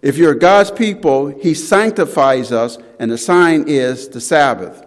If 0.00 0.16
you're 0.16 0.34
God's 0.34 0.70
people, 0.70 1.28
He 1.28 1.52
sanctifies 1.54 2.52
us, 2.52 2.78
and 2.98 3.10
the 3.10 3.18
sign 3.18 3.64
is 3.68 4.08
the 4.08 4.20
Sabbath. 4.20 4.86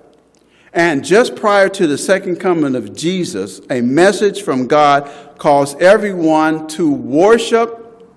And 0.75 1.05
just 1.05 1.37
prior 1.37 1.69
to 1.69 1.87
the 1.87 1.97
second 1.97 2.35
coming 2.35 2.75
of 2.75 2.93
Jesus, 2.93 3.61
a 3.69 3.79
message 3.79 4.41
from 4.41 4.67
God 4.67 5.09
calls 5.37 5.73
everyone 5.75 6.67
to 6.67 6.91
worship 6.91 8.11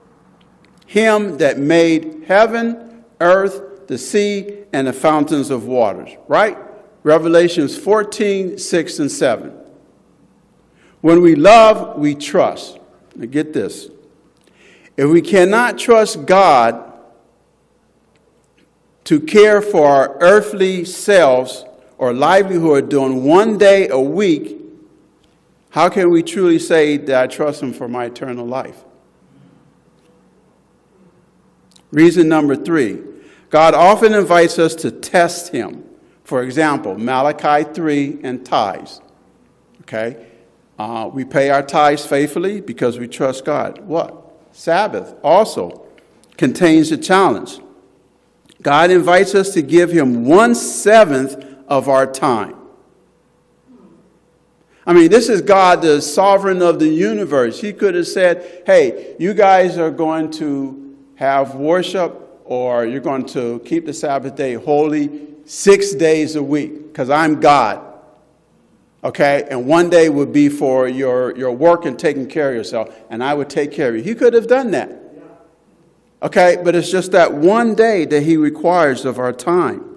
Him 0.85 1.39
that 1.39 1.59
made 1.61 2.25
heaven, 2.27 3.05
earth, 3.21 3.87
the 3.87 3.97
sea, 3.97 4.65
and 4.73 4.89
the 4.89 4.93
fountains 4.93 5.51
of 5.51 5.67
waters, 5.67 6.11
right? 6.27 6.59
Revelations 7.05 7.79
14, 7.79 8.59
6, 8.59 8.99
and 8.99 9.11
7. 9.11 9.53
When 11.01 11.23
we 11.23 11.37
love, 11.37 11.97
we 11.97 12.17
trust. 12.17 12.81
Now 13.15 13.27
get 13.27 13.53
this. 13.53 13.89
If 14.97 15.09
we 15.09 15.23
cannot 15.23 15.79
trust 15.79 16.27
God 16.27 16.93
to 19.05 19.21
care 19.21 19.63
for 19.63 19.87
our 19.87 20.19
earthly 20.21 20.85
selves, 20.85 21.65
or 21.99 22.13
livelihood 22.13 22.89
doing 22.89 23.25
one 23.25 23.59
day 23.59 23.89
a 23.89 24.01
week, 24.01 24.57
how 25.71 25.89
can 25.89 26.11
we 26.11 26.23
truly 26.23 26.59
say 26.59 26.97
that 26.97 27.23
I 27.23 27.27
trust 27.27 27.63
Him 27.63 27.73
for 27.73 27.89
my 27.89 28.07
eternal 28.07 28.47
life? 28.47 28.85
Reason 31.91 32.29
number 32.29 32.57
three 32.57 33.03
God 33.51 33.75
often 33.75 34.15
invites 34.15 34.59
us 34.59 34.75
to 34.77 34.91
test 34.91 35.53
Him. 35.53 35.85
For 36.25 36.43
example, 36.43 36.99
Malachi 36.99 37.71
3 37.73 38.21
and 38.23 38.45
tithes. 38.45 39.01
Okay? 39.83 40.27
Uh, 40.79 41.11
we 41.13 41.25
pay 41.25 41.51
our 41.51 41.63
tithes 41.63 42.05
faithfully 42.05 42.61
because 42.61 42.99
we 42.99 43.09
trust 43.09 43.45
God. 43.45 43.81
What? 43.81 44.47
Sabbath 44.53 45.15
also 45.25 45.87
contains 46.37 46.93
a 46.93 46.99
challenge. 46.99 47.61
God 48.61 48.91
invites 48.91 49.35
us 49.35 49.55
to 49.55 49.63
give 49.63 49.91
Him 49.91 50.27
one 50.27 50.55
seventh 50.55 51.43
of 51.69 51.89
our 51.89 52.07
time. 52.07 52.55
I 54.87 54.95
mean, 54.95 55.11
this 55.11 55.29
is 55.29 55.43
God, 55.43 55.83
the 55.83 56.01
sovereign 56.01 56.63
of 56.63 56.79
the 56.79 56.89
universe. 56.89 57.61
He 57.61 57.75
could 57.75 57.95
have 57.95 58.07
said, 58.07 58.63
hey, 58.65 59.15
you 59.19 59.35
guys 59.35 59.77
are 59.77 59.91
going 59.91 60.31
to 60.33 60.97
have 61.17 61.55
worship 61.55 62.41
or 62.45 62.87
you're 62.87 63.01
going 63.01 63.27
to 63.27 63.61
keep 63.67 63.85
the 63.85 63.93
Sabbath 63.93 64.35
day 64.35 64.55
holy 64.55 65.27
six 65.45 65.95
days 65.95 66.37
a 66.37 66.43
week 66.43 66.89
because 66.89 67.11
I'm 67.11 67.39
God. 67.39 67.85
Okay? 69.05 69.47
And 69.51 69.67
one 69.67 69.91
day 69.91 70.09
would 70.09 70.33
be 70.33 70.49
for 70.49 70.89
your, 70.89 71.37
your 71.37 71.53
work 71.53 71.85
and 71.85 71.99
taking 71.99 72.27
care 72.27 72.49
of 72.49 72.57
yourself, 72.57 72.99
and 73.11 73.23
I 73.23 73.35
would 73.35 73.51
take 73.51 73.73
care 73.73 73.91
of 73.91 73.97
you. 73.97 74.03
He 74.03 74.15
could 74.15 74.33
have 74.33 74.47
done 74.47 74.71
that. 74.71 74.91
Okay? 76.23 76.57
But 76.65 76.75
it's 76.75 76.91
just 76.91 77.13
that 77.13 77.35
one 77.35 77.75
day 77.75 78.07
that 78.07 78.23
He 78.23 78.39
requires 78.39 79.05
of 79.05 79.19
our 79.19 79.33
time. 79.33 79.88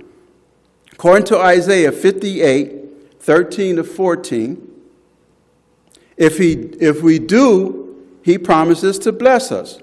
According 1.02 1.26
to 1.30 1.40
Isaiah 1.40 1.92
58, 1.92 3.20
13 3.20 3.78
to 3.78 3.84
14. 3.84 4.72
If, 6.16 6.38
he, 6.38 6.52
if 6.80 7.02
we 7.02 7.18
do, 7.18 8.06
he 8.22 8.38
promises 8.38 9.00
to 9.00 9.12
bless 9.12 9.52
us. 9.52 9.80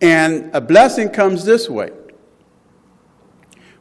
And 0.00 0.48
a 0.54 0.60
blessing 0.62 1.10
comes 1.10 1.44
this 1.44 1.68
way 1.68 1.90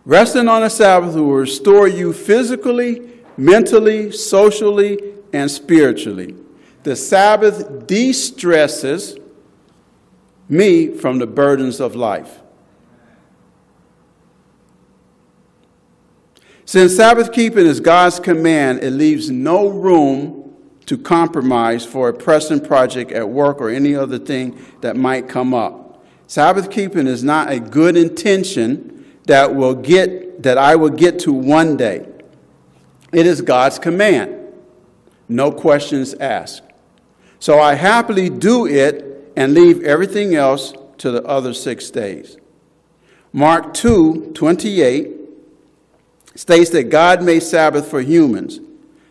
Resting 0.03 0.49
on 0.49 0.61
the 0.61 0.69
Sabbath 0.69 1.15
will 1.15 1.31
restore 1.31 1.87
you 1.87 2.11
physically, 2.11 3.21
mentally, 3.37 4.11
socially, 4.11 4.99
and 5.31 5.49
spiritually. 5.49 6.35
The 6.83 6.97
Sabbath 6.97 7.87
de 7.87 8.11
stresses 8.11 9.17
me 10.49 10.89
from 10.89 11.19
the 11.19 11.27
burdens 11.27 11.79
of 11.79 11.95
life. 11.95 12.41
Since 16.65 16.95
Sabbath 16.95 17.31
keeping 17.31 17.65
is 17.65 17.79
God's 17.79 18.19
command, 18.19 18.83
it 18.83 18.91
leaves 18.91 19.29
no 19.29 19.69
room 19.69 20.55
to 20.87 20.97
compromise 20.97 21.85
for 21.85 22.09
a 22.09 22.13
pressing 22.13 22.59
project 22.59 23.11
at 23.11 23.29
work 23.29 23.61
or 23.61 23.69
any 23.69 23.95
other 23.95 24.17
thing 24.17 24.57
that 24.81 24.95
might 24.95 25.29
come 25.29 25.53
up. 25.53 26.03
Sabbath 26.27 26.71
keeping 26.71 27.05
is 27.05 27.23
not 27.23 27.51
a 27.51 27.59
good 27.59 27.95
intention 27.95 29.05
that 29.25 29.55
will 29.55 29.75
get 29.75 30.43
that 30.43 30.57
I 30.57 30.75
will 30.75 30.89
get 30.89 31.19
to 31.19 31.31
one 31.31 31.77
day. 31.77 32.07
It 33.13 33.25
is 33.25 33.41
God's 33.41 33.79
command. 33.79 34.35
No 35.29 35.51
questions 35.51 36.13
asked. 36.15 36.63
So 37.39 37.59
I 37.59 37.75
happily 37.75 38.29
do 38.29 38.67
it 38.67 39.31
and 39.35 39.53
leave 39.53 39.83
everything 39.83 40.35
else 40.35 40.73
to 40.97 41.11
the 41.11 41.23
other 41.23 41.53
6 41.53 41.91
days. 41.91 42.37
Mark 43.31 43.73
2, 43.73 44.31
28 44.33 45.24
states 46.35 46.69
that 46.71 46.89
God 46.89 47.23
made 47.23 47.41
Sabbath 47.41 47.89
for 47.89 48.01
humans. 48.01 48.59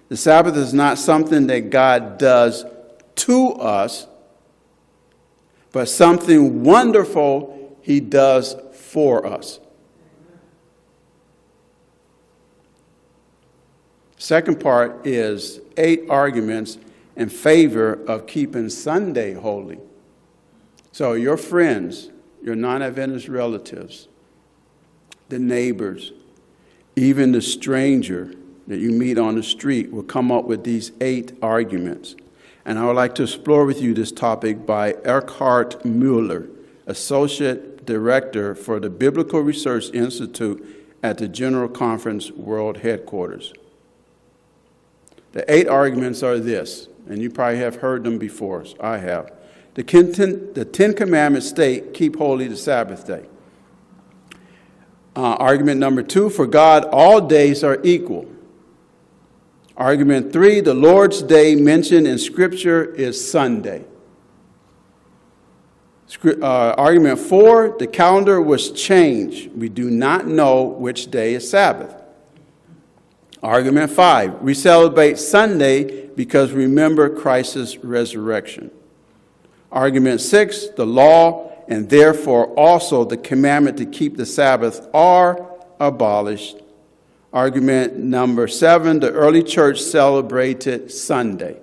The 0.09 0.17
Sabbath 0.17 0.57
is 0.57 0.75
not 0.75 0.99
something 0.99 1.47
that 1.49 1.71
God 1.71 2.19
does 2.19 2.65
to 3.17 3.53
us, 3.55 4.07
but 5.73 5.89
something 5.89 6.63
wonderful 6.63 7.77
he 7.83 8.01
does 8.01 8.55
for 8.73 9.27
us. 9.27 9.59
Second 14.19 14.61
part 14.61 15.07
is 15.07 15.61
eight 15.77 16.09
arguments 16.09 16.79
in 17.17 17.29
favor 17.29 17.95
of 18.07 18.27
keeping 18.27 18.69
Sunday 18.69 19.35
holy. 19.35 19.79
So, 20.93 21.13
your 21.15 21.37
friends, 21.37 22.11
your 22.43 22.55
non 22.55 22.83
Adventist 22.83 23.29
relatives, 23.29 24.09
the 25.29 25.39
neighbors, 25.39 26.13
even 26.97 27.33
the 27.33 27.43
stranger 27.43 28.33
that 28.67 28.79
you 28.79 28.91
meet 28.91 29.19
on 29.19 29.35
the 29.35 29.43
street 29.43 29.93
will 29.93 30.03
come 30.03 30.33
up 30.33 30.45
with 30.45 30.65
these 30.65 30.93
eight 31.01 31.37
arguments. 31.43 32.17
And 32.65 32.79
I 32.79 32.87
would 32.87 32.97
like 32.97 33.15
to 33.17 33.25
explore 33.25 33.67
with 33.67 33.83
you 33.83 33.93
this 33.93 34.11
topic 34.11 34.65
by 34.65 34.93
Eckhart 35.05 35.85
Mueller, 35.85 36.47
Associate 36.87 37.85
Director 37.85 38.55
for 38.55 38.81
the 38.81 38.89
Biblical 38.89 39.41
Research 39.41 39.91
Institute 39.91 40.65
at 41.03 41.19
the 41.19 41.29
General 41.29 41.69
Conference 41.69 42.31
World 42.31 42.79
Headquarters. 42.79 43.53
The 45.33 45.45
eight 45.53 45.69
arguments 45.69 46.23
are 46.23 46.39
this, 46.39 46.89
and 47.09 47.21
you 47.21 47.29
probably 47.29 47.59
have 47.59 47.77
heard 47.77 48.05
them 48.05 48.19
before. 48.19 48.65
So 48.65 48.77
I 48.81 48.99
have. 48.99 49.31
The 49.75 49.83
Ten, 49.83 50.55
the 50.55 50.65
Ten 50.65 50.95
Commandments 50.95 51.49
state, 51.49 51.93
keep 51.93 52.17
holy 52.17 52.47
the 52.47 52.57
Sabbath 52.57 53.07
day. 53.07 53.27
Uh, 55.17 55.35
argument 55.35 55.79
number 55.79 56.03
two, 56.03 56.29
for 56.29 56.47
God, 56.47 56.85
all 56.87 57.21
days 57.21 57.63
are 57.63 57.79
equal. 57.85 58.27
Argument 59.77 60.33
three, 60.33 60.61
the 60.61 60.75
Lord's 60.75 61.23
day 61.23 61.55
mentioned 61.55 62.07
in 62.07 62.19
Scripture 62.19 62.85
is 62.85 63.31
Sunday. 63.31 63.85
Uh, 66.25 66.75
argument 66.79 67.19
four, 67.19 67.77
the 67.79 67.87
calendar 67.87 68.41
was 68.41 68.71
changed. 68.71 69.51
We 69.57 69.69
do 69.69 69.91
not 69.91 70.27
know 70.27 70.65
which 70.65 71.11
day 71.11 71.35
is 71.35 71.49
Sabbath. 71.49 71.95
Argument 73.43 73.91
five, 73.91 74.41
we 74.41 74.55
celebrate 74.55 75.19
Sunday 75.19 76.07
because 76.09 76.53
we 76.53 76.63
remember 76.63 77.11
Christ's 77.11 77.77
resurrection. 77.79 78.71
Argument 79.71 80.21
six, 80.21 80.69
the 80.69 80.87
law 80.87 81.53
and 81.69 81.89
therefore 81.89 82.47
also 82.55 83.05
the 83.05 83.17
commandment 83.17 83.79
to 83.79 83.87
keep 83.87 84.17
the 84.17 84.27
Sabbath 84.27 84.89
are 84.95 85.51
abolished. 85.81 86.59
Argument 87.33 87.97
number 87.97 88.47
seven, 88.47 89.01
the 89.01 89.11
early 89.11 89.43
church 89.43 89.81
celebrated 89.81 90.91
Sunday. 90.91 91.61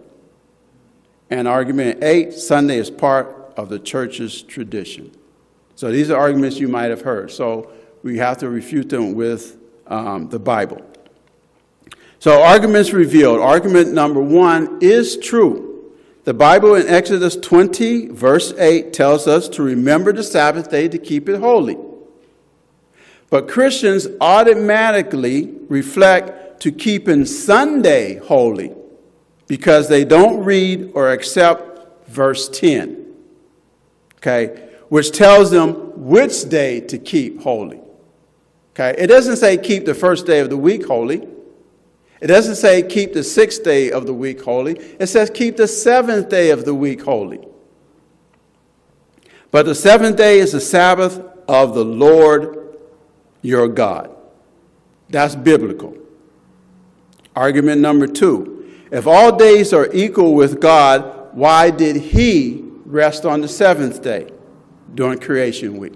And 1.30 1.48
argument 1.48 2.04
eight, 2.04 2.34
Sunday 2.34 2.78
is 2.78 2.90
part 2.90 3.54
of 3.56 3.70
the 3.70 3.80
church's 3.80 4.42
tradition. 4.42 5.12
So 5.76 5.92
these 5.92 6.12
are 6.12 6.20
arguments 6.20 6.58
you 6.58 6.68
might 6.68 6.90
have 6.90 7.02
heard. 7.02 7.32
So 7.32 7.72
we 8.04 8.18
have 8.18 8.38
to 8.40 8.50
refute 8.50 8.90
them 8.90 9.14
with 9.14 9.58
um, 9.88 10.30
the 10.30 10.40
Bible. 10.40 10.82
So, 12.20 12.44
arguments 12.44 12.94
revealed. 12.94 13.40
Argument 13.40 13.94
number 13.94 14.22
one 14.22 14.78
is 14.80 15.18
true. 15.18 15.61
The 16.24 16.34
Bible 16.36 16.76
in 16.76 16.88
Exodus 16.88 17.36
20, 17.36 18.10
verse 18.10 18.54
8, 18.56 18.94
tells 18.94 19.28
us 19.28 19.50
to 19.50 19.64
remember 19.64 20.14
the 20.14 20.24
Sabbath 20.24 20.70
day 20.70 20.88
to 20.88 21.00
keep 21.00 21.28
it 21.28 21.40
holy. 21.40 21.78
But 23.32 23.48
Christians 23.48 24.08
automatically 24.20 25.52
reflect 25.68 26.62
to 26.62 26.72
keeping 26.72 27.26
Sunday 27.26 28.18
holy 28.18 28.72
because 29.48 29.90
they 29.90 30.06
don't 30.06 30.44
read 30.44 30.92
or 30.94 31.10
accept 31.10 32.08
verse 32.08 32.48
10, 32.50 33.16
okay, 34.18 34.70
which 34.90 35.12
tells 35.12 35.50
them 35.50 35.74
which 35.96 36.48
day 36.50 36.82
to 36.82 37.00
keep 37.00 37.42
holy. 37.42 37.80
Okay, 38.74 38.94
it 38.98 39.08
doesn't 39.08 39.38
say 39.38 39.58
keep 39.58 39.86
the 39.86 39.96
first 39.96 40.28
day 40.28 40.40
of 40.40 40.50
the 40.52 40.58
week 40.58 40.86
holy. 40.86 41.28
It 42.22 42.28
doesn't 42.28 42.56
say 42.56 42.84
keep 42.84 43.14
the 43.14 43.24
sixth 43.24 43.64
day 43.64 43.92
of 43.92 44.06
the 44.06 44.14
week 44.14 44.42
holy, 44.42 44.74
it 44.74 45.08
says 45.08 45.30
keep 45.30 45.58
the 45.58 45.68
seventh 45.68 46.30
day 46.30 46.52
of 46.52 46.66
the 46.66 46.76
week 46.76 47.02
holy. 47.02 47.40
But 49.50 49.66
the 49.66 49.76
seventh 49.76 50.16
day 50.16 50.40
is 50.40 50.54
the 50.54 50.62
Sabbath 50.62 51.20
of 51.48 51.74
the 51.74 51.84
Lord 51.84 52.78
your 53.42 53.68
God. 53.68 54.16
That's 55.10 55.36
biblical. 55.36 55.98
Argument 57.36 57.82
number 57.82 58.08
two 58.08 58.58
if 58.92 59.08
all 59.08 59.36
days 59.36 59.74
are 59.74 59.90
equal 59.94 60.36
with 60.36 60.60
God, 60.60 61.34
why 61.34 61.72
did 61.72 61.96
he 61.96 62.62
rest 62.86 63.26
on 63.26 63.40
the 63.40 63.48
seventh 63.48 64.02
day 64.02 64.30
during 64.94 65.18
creation 65.18 65.78
week? 65.78 65.94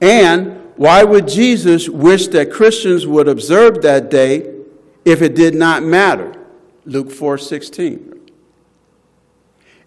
And 0.00 0.61
why 0.82 1.04
would 1.04 1.28
Jesus 1.28 1.88
wish 1.88 2.26
that 2.28 2.50
Christians 2.50 3.06
would 3.06 3.28
observe 3.28 3.82
that 3.82 4.10
day 4.10 4.52
if 5.04 5.22
it 5.22 5.36
did 5.36 5.54
not 5.54 5.84
matter? 5.84 6.34
Luke 6.84 7.12
4 7.12 7.38
16. 7.38 8.30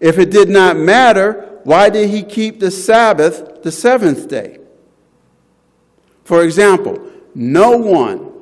If 0.00 0.18
it 0.18 0.30
did 0.30 0.48
not 0.48 0.78
matter, 0.78 1.60
why 1.64 1.90
did 1.90 2.08
he 2.08 2.22
keep 2.22 2.60
the 2.60 2.70
Sabbath 2.70 3.62
the 3.62 3.70
seventh 3.70 4.26
day? 4.28 4.58
For 6.24 6.42
example, 6.42 7.12
no 7.34 7.76
one, 7.76 8.32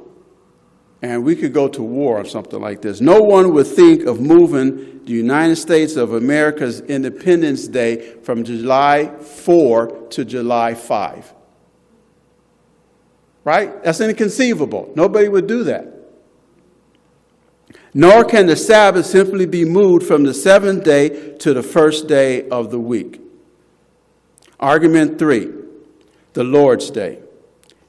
and 1.02 1.24
we 1.24 1.34
could 1.34 1.52
go 1.52 1.66
to 1.66 1.82
war 1.82 2.20
or 2.20 2.24
something 2.24 2.60
like 2.60 2.82
this, 2.82 3.00
no 3.00 3.18
one 3.18 3.52
would 3.52 3.66
think 3.66 4.04
of 4.04 4.20
moving 4.20 5.04
the 5.04 5.12
United 5.12 5.56
States 5.56 5.96
of 5.96 6.12
America's 6.12 6.82
Independence 6.82 7.66
Day 7.66 8.14
from 8.22 8.44
July 8.44 9.06
4 9.08 10.06
to 10.10 10.24
July 10.24 10.74
5 10.74 11.34
right? 13.44 13.82
That's 13.84 14.00
inconceivable. 14.00 14.92
Nobody 14.96 15.28
would 15.28 15.46
do 15.46 15.64
that. 15.64 15.88
Nor 17.92 18.24
can 18.24 18.46
the 18.46 18.56
Sabbath 18.56 19.06
simply 19.06 19.46
be 19.46 19.64
moved 19.64 20.04
from 20.04 20.24
the 20.24 20.34
seventh 20.34 20.82
day 20.82 21.36
to 21.38 21.54
the 21.54 21.62
first 21.62 22.08
day 22.08 22.48
of 22.48 22.70
the 22.70 22.80
week. 22.80 23.20
Argument 24.58 25.18
three 25.18 25.52
the 26.32 26.44
Lord's 26.44 26.90
Day. 26.90 27.20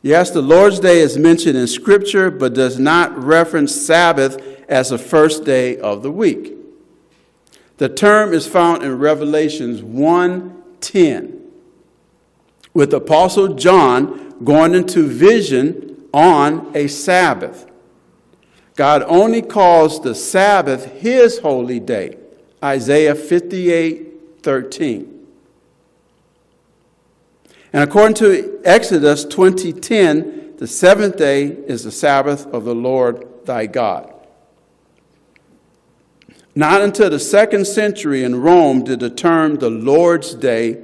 Yes, 0.04 0.30
the 0.30 0.41
Lord's 0.41 0.80
Day 0.80 1.00
is 1.00 1.18
mentioned 1.18 1.58
in 1.58 1.65
Scripture, 1.65 2.30
but 2.30 2.54
does 2.54 2.78
not 2.78 3.18
reference 3.18 3.74
Sabbath 3.74 4.39
as 4.70 4.89
the 4.89 5.00
first 5.00 5.46
day 5.46 5.78
of 5.78 6.04
the 6.04 6.12
week. 6.12 6.54
The 7.78 7.89
term 7.89 8.32
is 8.32 8.46
found 8.46 8.84
in 8.84 9.00
Revelations 9.00 9.82
1:10, 9.82 11.41
with 12.74 12.94
Apostle 12.94 13.56
John 13.56 14.25
going 14.43 14.74
into 14.74 15.08
vision 15.08 16.08
on 16.13 16.71
a 16.76 16.88
Sabbath. 16.88 17.65
God 18.76 19.04
only 19.08 19.41
calls 19.41 20.02
the 20.02 20.15
Sabbath 20.15 20.86
his 21.00 21.39
holy 21.39 21.80
day. 21.80 22.17
Isaiah 22.63 23.15
58 23.15 24.41
13. 24.41 25.12
And 27.74 27.84
according 27.84 28.15
to 28.15 28.62
Exodus 28.63 29.26
20:10, 29.26 30.58
the 30.58 30.67
seventh 30.67 31.17
day 31.17 31.58
is 31.67 31.84
the 31.84 31.91
Sabbath 31.91 32.45
of 32.54 32.63
the 32.63 32.76
Lord 32.76 33.26
thy 33.45 33.65
God. 33.65 34.13
Not 36.56 36.82
until 36.82 37.10
the 37.10 37.19
second 37.19 37.67
century 37.67 38.24
in 38.24 38.41
Rome 38.41 38.84
did 38.86 39.02
the 39.02 39.10
term 39.10 39.58
the 39.58 39.69
Lord's 39.69 40.34
Day 40.34 40.78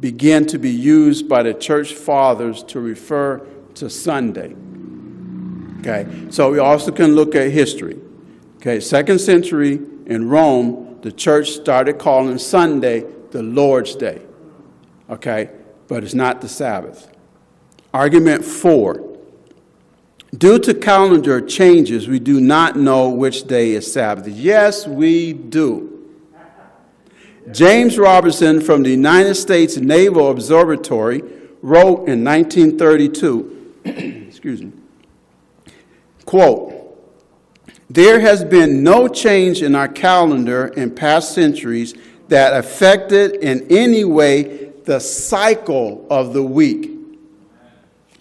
begin 0.00 0.46
to 0.46 0.58
be 0.58 0.70
used 0.70 1.28
by 1.28 1.42
the 1.42 1.54
church 1.54 1.94
fathers 1.94 2.62
to 2.64 2.80
refer 2.80 3.38
to 3.74 3.88
Sunday. 3.88 4.54
Okay, 5.80 6.06
so 6.30 6.50
we 6.50 6.58
also 6.58 6.90
can 6.90 7.14
look 7.14 7.34
at 7.34 7.50
history. 7.50 7.98
Okay, 8.56 8.80
second 8.80 9.20
century 9.20 9.80
in 10.06 10.28
Rome, 10.28 10.98
the 11.02 11.12
church 11.12 11.50
started 11.50 11.98
calling 11.98 12.38
Sunday 12.38 13.04
the 13.30 13.42
Lord's 13.42 13.94
Day. 13.94 14.22
Okay, 15.08 15.50
but 15.88 16.02
it's 16.02 16.14
not 16.14 16.40
the 16.40 16.48
Sabbath. 16.48 17.10
Argument 17.94 18.44
four. 18.44 19.02
Due 20.36 20.58
to 20.58 20.74
calendar 20.74 21.40
changes, 21.40 22.08
we 22.08 22.18
do 22.18 22.40
not 22.40 22.76
know 22.76 23.08
which 23.08 23.46
day 23.46 23.70
is 23.70 23.90
Sabbath. 23.90 24.26
Yes, 24.26 24.86
we 24.86 25.32
do. 25.32 25.95
James 27.52 27.96
Robertson 27.96 28.60
from 28.60 28.82
the 28.82 28.90
United 28.90 29.36
States 29.36 29.76
Naval 29.76 30.30
Observatory 30.30 31.22
wrote 31.62 32.08
in 32.08 32.24
1932, 32.24 33.74
excuse 33.84 34.62
me, 34.62 34.72
quote, 36.24 36.72
there 37.88 38.18
has 38.18 38.42
been 38.44 38.82
no 38.82 39.06
change 39.06 39.62
in 39.62 39.76
our 39.76 39.86
calendar 39.86 40.66
in 40.68 40.92
past 40.92 41.34
centuries 41.34 41.94
that 42.28 42.52
affected 42.52 43.36
in 43.36 43.66
any 43.70 44.04
way 44.04 44.72
the 44.84 44.98
cycle 44.98 46.04
of 46.10 46.32
the 46.32 46.42
week. 46.42 46.90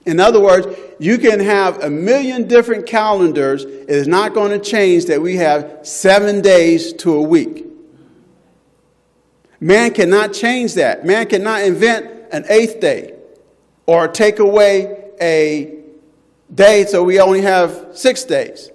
In 0.05 0.19
other 0.19 0.39
words, 0.39 0.67
you 0.99 1.17
can 1.17 1.39
have 1.39 1.83
a 1.83 1.89
million 1.89 2.47
different 2.47 2.85
calendars. 2.85 3.63
It 3.63 3.89
is 3.89 4.07
not 4.07 4.35
going 4.35 4.51
to 4.51 4.59
change 4.59 5.05
that 5.05 5.19
we 5.19 5.35
have 5.37 5.79
seven 5.81 6.41
days 6.41 6.93
to 6.93 7.13
a 7.13 7.21
week. 7.21 7.64
Man 9.59 9.93
cannot 9.93 10.33
change 10.33 10.73
that. 10.75 11.05
Man 11.05 11.27
cannot 11.27 11.63
invent 11.63 12.11
an 12.31 12.45
eighth 12.49 12.79
day 12.79 13.13
or 13.85 14.07
take 14.07 14.39
away 14.39 15.11
a 15.21 15.79
day 16.53 16.85
so 16.85 17.03
we 17.03 17.19
only 17.19 17.41
have 17.41 17.89
six 17.93 18.23
days. 18.23 18.71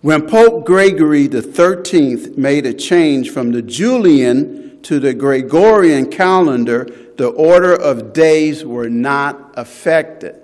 When 0.00 0.28
Pope 0.28 0.66
Gregory 0.66 1.28
XIII 1.28 2.36
made 2.36 2.64
a 2.66 2.72
change 2.72 3.30
from 3.30 3.50
the 3.50 3.62
Julian 3.62 4.80
to 4.82 5.00
the 5.00 5.12
Gregorian 5.14 6.10
calendar, 6.10 6.86
the 7.16 7.28
order 7.28 7.74
of 7.74 8.12
days 8.12 8.64
were 8.64 8.88
not 8.88 9.52
affected. 9.56 10.40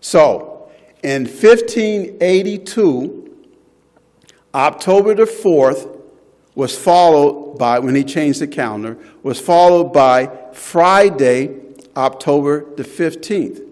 So, 0.00 0.70
in 1.02 1.24
1582, 1.24 3.19
October 4.54 5.14
the 5.14 5.24
4th 5.24 5.98
was 6.54 6.76
followed 6.76 7.58
by, 7.58 7.78
when 7.78 7.94
he 7.94 8.04
changed 8.04 8.40
the 8.40 8.46
calendar, 8.46 8.98
was 9.22 9.40
followed 9.40 9.92
by 9.92 10.30
Friday, 10.52 11.60
October 11.96 12.74
the 12.74 12.82
15th. 12.82 13.66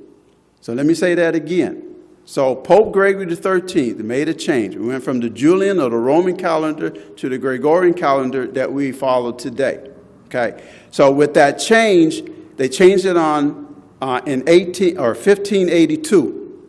So 0.61 0.73
let 0.73 0.87
me 0.87 0.95
say 0.95 1.15
that 1.15 1.35
again. 1.35 1.85
So 2.25 2.55
Pope 2.55 2.93
Gregory 2.93 3.35
XIII 3.35 3.95
made 3.95 4.29
a 4.29 4.35
change. 4.35 4.77
We 4.77 4.87
went 4.87 5.03
from 5.03 5.19
the 5.19 5.31
Julian 5.31 5.81
or 5.81 5.89
the 5.89 5.97
Roman 5.97 6.37
calendar 6.37 6.91
to 6.91 7.29
the 7.29 7.39
Gregorian 7.39 7.95
calendar 7.95 8.47
that 8.49 8.71
we 8.71 8.93
follow 8.93 9.33
today. 9.33 9.91
Okay. 10.27 10.63
So 10.91 11.11
with 11.11 11.33
that 11.35 11.59
change, 11.59 12.23
they 12.57 12.69
changed 12.69 13.07
it 13.07 13.17
on 13.17 13.83
uh, 14.03 14.21
in 14.27 14.47
18 14.47 14.99
or 14.99 15.15
1582. 15.15 16.69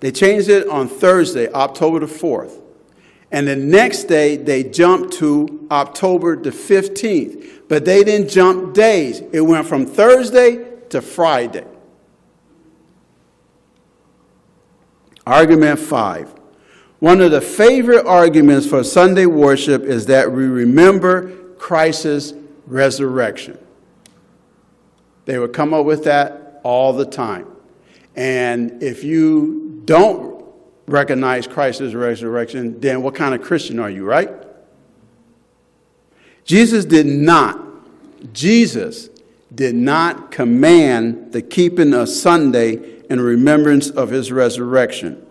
They 0.00 0.10
changed 0.10 0.48
it 0.48 0.66
on 0.68 0.88
Thursday, 0.88 1.52
October 1.52 2.00
the 2.00 2.06
4th. 2.06 2.61
And 3.32 3.48
the 3.48 3.56
next 3.56 4.04
day, 4.04 4.36
they 4.36 4.62
jumped 4.62 5.14
to 5.14 5.66
October 5.70 6.36
the 6.36 6.50
15th. 6.50 7.62
But 7.68 7.86
they 7.86 8.04
didn't 8.04 8.28
jump 8.28 8.74
days. 8.74 9.20
It 9.32 9.40
went 9.40 9.66
from 9.66 9.86
Thursday 9.86 10.66
to 10.90 11.00
Friday. 11.00 11.64
Argument 15.26 15.78
five. 15.78 16.34
One 16.98 17.20
of 17.20 17.30
the 17.30 17.40
favorite 17.40 18.06
arguments 18.06 18.66
for 18.66 18.84
Sunday 18.84 19.26
worship 19.26 19.82
is 19.82 20.06
that 20.06 20.30
we 20.30 20.44
remember 20.44 21.32
Christ's 21.56 22.34
resurrection. 22.66 23.58
They 25.24 25.38
would 25.38 25.52
come 25.52 25.72
up 25.72 25.86
with 25.86 26.04
that 26.04 26.60
all 26.64 26.92
the 26.92 27.06
time. 27.06 27.46
And 28.14 28.82
if 28.82 29.02
you 29.02 29.80
don't 29.84 30.31
recognize 30.86 31.46
Christ's 31.46 31.94
resurrection, 31.94 32.80
then 32.80 33.02
what 33.02 33.14
kind 33.14 33.34
of 33.34 33.42
Christian 33.42 33.78
are 33.78 33.90
you, 33.90 34.04
right? 34.04 34.30
Jesus 36.44 36.84
did 36.84 37.06
not, 37.06 37.60
Jesus 38.32 39.08
did 39.54 39.74
not 39.74 40.30
command 40.30 41.32
the 41.32 41.42
keeping 41.42 41.94
of 41.94 42.08
Sunday 42.08 43.02
in 43.08 43.20
remembrance 43.20 43.90
of 43.90 44.10
his 44.10 44.32
resurrection. 44.32 45.24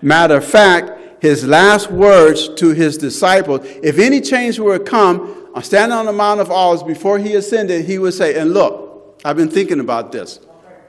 Matter 0.00 0.36
of 0.36 0.44
fact, 0.44 1.22
his 1.22 1.46
last 1.46 1.90
words 1.90 2.48
to 2.54 2.70
his 2.70 2.98
disciples, 2.98 3.60
if 3.82 3.98
any 3.98 4.20
change 4.20 4.58
were 4.58 4.78
to 4.78 4.84
come, 4.84 5.48
standing 5.62 5.96
on 5.96 6.06
the 6.06 6.12
Mount 6.12 6.40
of 6.40 6.50
Olives 6.50 6.82
before 6.82 7.18
he 7.18 7.34
ascended, 7.34 7.84
he 7.84 7.98
would 7.98 8.14
say, 8.14 8.38
And 8.38 8.52
look, 8.52 9.20
I've 9.24 9.36
been 9.36 9.48
thinking 9.48 9.80
about 9.80 10.12
this. 10.12 10.40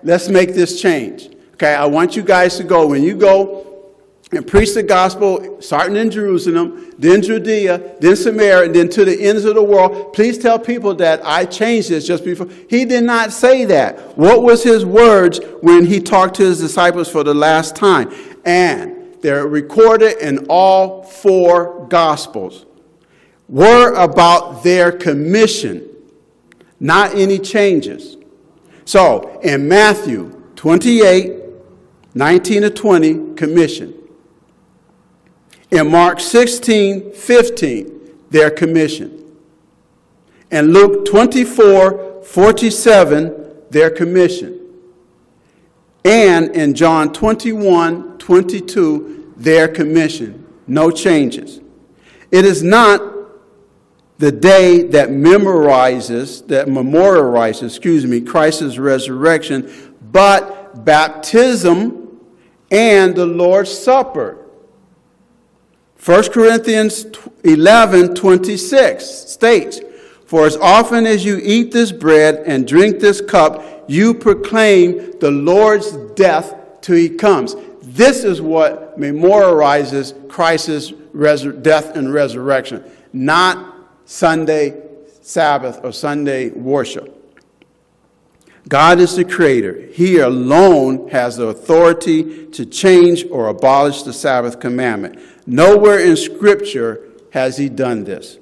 Let's 0.04 0.28
make 0.28 0.54
this 0.54 0.82
change. 0.82 1.30
Okay, 1.54 1.74
I 1.74 1.86
want 1.86 2.16
you 2.16 2.22
guys 2.22 2.58
to 2.58 2.64
go. 2.64 2.86
When 2.88 3.02
you 3.02 3.16
go, 3.16 3.75
and 4.32 4.46
preach 4.46 4.74
the 4.74 4.82
gospel, 4.82 5.62
starting 5.62 5.96
in 5.96 6.10
Jerusalem, 6.10 6.94
then 6.98 7.22
Judea, 7.22 7.98
then 8.00 8.16
Samaria, 8.16 8.66
and 8.66 8.76
then 8.76 8.90
to 8.90 9.06
the 9.06 9.22
ends 9.22 9.46
of 9.46 9.56
the 9.56 9.64
world. 9.64 10.14
Please 10.14 10.38
tell 10.38 10.58
people 10.58 10.96
that 10.96 11.22
I 11.24 11.46
changed 11.46 11.90
this 11.90 12.08
just 12.08 12.26
before. 12.26 12.48
He 12.68 12.86
did 12.86 13.04
not 13.04 13.32
say 13.32 13.66
that. 13.66 14.18
What 14.18 14.42
was 14.42 14.64
his 14.64 14.84
words 14.84 15.40
when 15.62 15.86
he 15.86 16.00
talked 16.00 16.36
to 16.38 16.44
his 16.44 16.60
disciples 16.60 17.08
for 17.08 17.24
the 17.24 17.36
last 17.36 17.76
time? 17.76 18.12
And 18.46 19.16
they're 19.22 19.48
recorded 19.48 20.18
in 20.18 20.48
all 20.50 21.04
four 21.04 21.88
gospels. 21.88 22.66
Were 23.48 23.94
about 23.94 24.64
their 24.64 24.92
commission, 24.92 25.88
not 26.80 27.14
any 27.14 27.38
changes. 27.38 28.18
So 28.86 29.40
in 29.42 29.68
Matthew 29.68 30.32
28, 30.56 31.44
19 32.16 32.62
to 32.64 32.70
20, 32.72 33.36
commission. 33.36 33.94
In 35.72 35.90
Mark 35.90 36.20
16, 36.20 37.12
15, 37.14 37.96
their 38.30 38.52
commission. 38.52 39.36
In 40.52 40.72
Luke 40.72 41.06
24, 41.06 42.24
47, 42.24 43.54
their 43.72 43.90
commission. 43.90 44.60
And 46.04 46.56
in 46.56 46.76
John 46.76 47.12
21, 47.12 48.20
22, 48.20 49.34
their 49.38 49.68
commission. 49.68 50.46
No 50.68 50.92
changes. 50.92 51.60
It 52.32 52.46
is 52.46 52.62
not 52.62 53.02
the 54.18 54.32
day 54.32 54.84
that 54.84 55.10
memorizes, 55.10 56.46
that 56.48 56.68
memorializes, 56.68 57.66
excuse 57.66 58.06
me, 58.06 58.22
Christ's 58.22 58.78
resurrection, 58.78 59.98
but 60.12 60.86
baptism 60.86 62.22
and 62.72 63.16
the 63.16 63.26
Lord's 63.26 63.78
Supper 63.78 64.45
1 66.04 66.32
Corinthians 66.32 67.06
11 67.44 68.16
26 68.16 69.06
states, 69.06 69.82
For 70.26 70.46
as 70.46 70.58
often 70.58 71.06
as 71.08 71.26
you 71.26 71.40
eat 71.42 71.72
this 71.72 71.92
bread 71.92 72.44
and 72.46 72.68
drink 72.68 73.00
this 73.00 73.22
cup, 73.22 73.86
you 73.88 74.14
proclaim 74.14 75.18
the 75.20 75.32
Lord's 75.32 75.92
death 76.16 76.54
till 76.82 76.96
he 76.96 77.10
comes. 77.10 77.56
This 77.82 78.24
is 78.24 78.42
what 78.42 79.00
memorializes 79.00 80.28
Christ's 80.30 80.92
death 81.62 81.96
and 81.96 82.14
resurrection, 82.14 82.84
not 83.14 83.76
Sunday 84.06 84.82
Sabbath 85.22 85.80
or 85.84 85.92
Sunday 85.92 86.50
worship. 86.50 87.12
God 88.68 89.00
is 89.00 89.16
the 89.16 89.26
creator. 89.26 89.88
He 89.92 90.18
alone 90.18 91.10
has 91.10 91.38
the 91.38 91.48
authority 91.48 92.48
to 92.48 92.66
change 92.66 93.26
or 93.30 93.48
abolish 93.48 94.04
the 94.04 94.14
Sabbath 94.14 94.60
commandment. 94.60 95.20
Nowhere 95.46 96.00
in 96.00 96.18
Scripture 96.18 97.02
has 97.32 97.58
he 97.58 97.70
done 97.70 98.04
this. 98.04 98.38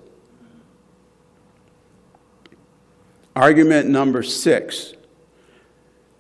Argument 3.36 3.90
number 3.90 4.24
six. 4.24 4.94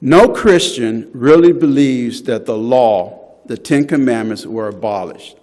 No 0.01 0.27
Christian 0.27 1.09
really 1.13 1.53
believes 1.53 2.23
that 2.23 2.45
the 2.45 2.57
law, 2.57 3.37
the 3.45 3.57
Ten 3.57 3.87
Commandments, 3.87 4.45
were 4.45 4.67
abolished 4.67 5.37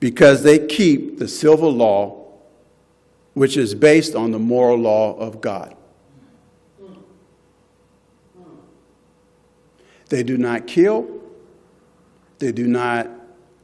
because 0.00 0.42
they 0.42 0.66
keep 0.66 1.18
the 1.18 1.28
civil 1.28 1.70
law, 1.70 2.26
which 3.34 3.56
is 3.56 3.74
based 3.74 4.14
on 4.14 4.30
the 4.32 4.38
moral 4.38 4.78
law 4.78 5.16
of 5.16 5.40
God. 5.40 5.76
They 10.08 10.22
do 10.22 10.36
not 10.36 10.66
kill. 10.66 11.08
They 12.38 12.52
do 12.52 12.66
not 12.66 13.08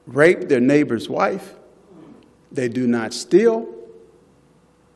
rape 0.07 0.49
their 0.49 0.61
neighbor's 0.61 1.09
wife. 1.09 1.55
They 2.51 2.69
do 2.69 2.87
not 2.87 3.15
steal. 3.15 3.67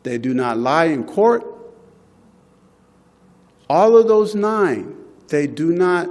They 0.02 0.18
do 0.18 0.34
not 0.34 0.58
lie 0.58 0.86
in 0.86 1.04
court. 1.04 1.44
All 3.68 3.96
of 3.96 4.06
those 4.06 4.34
nine, 4.34 4.96
they 5.28 5.46
do 5.46 5.72
not 5.72 6.08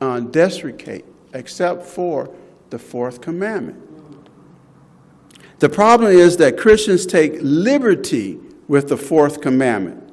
uh, 0.00 0.20
desecrate 0.20 1.04
except 1.32 1.84
for 1.84 2.34
the 2.70 2.78
fourth 2.78 3.20
commandment. 3.20 3.80
The 5.60 5.68
problem 5.68 6.12
is 6.12 6.36
that 6.38 6.58
Christians 6.58 7.06
take 7.06 7.34
liberty 7.40 8.38
with 8.68 8.88
the 8.88 8.96
fourth 8.96 9.40
commandment. 9.40 10.12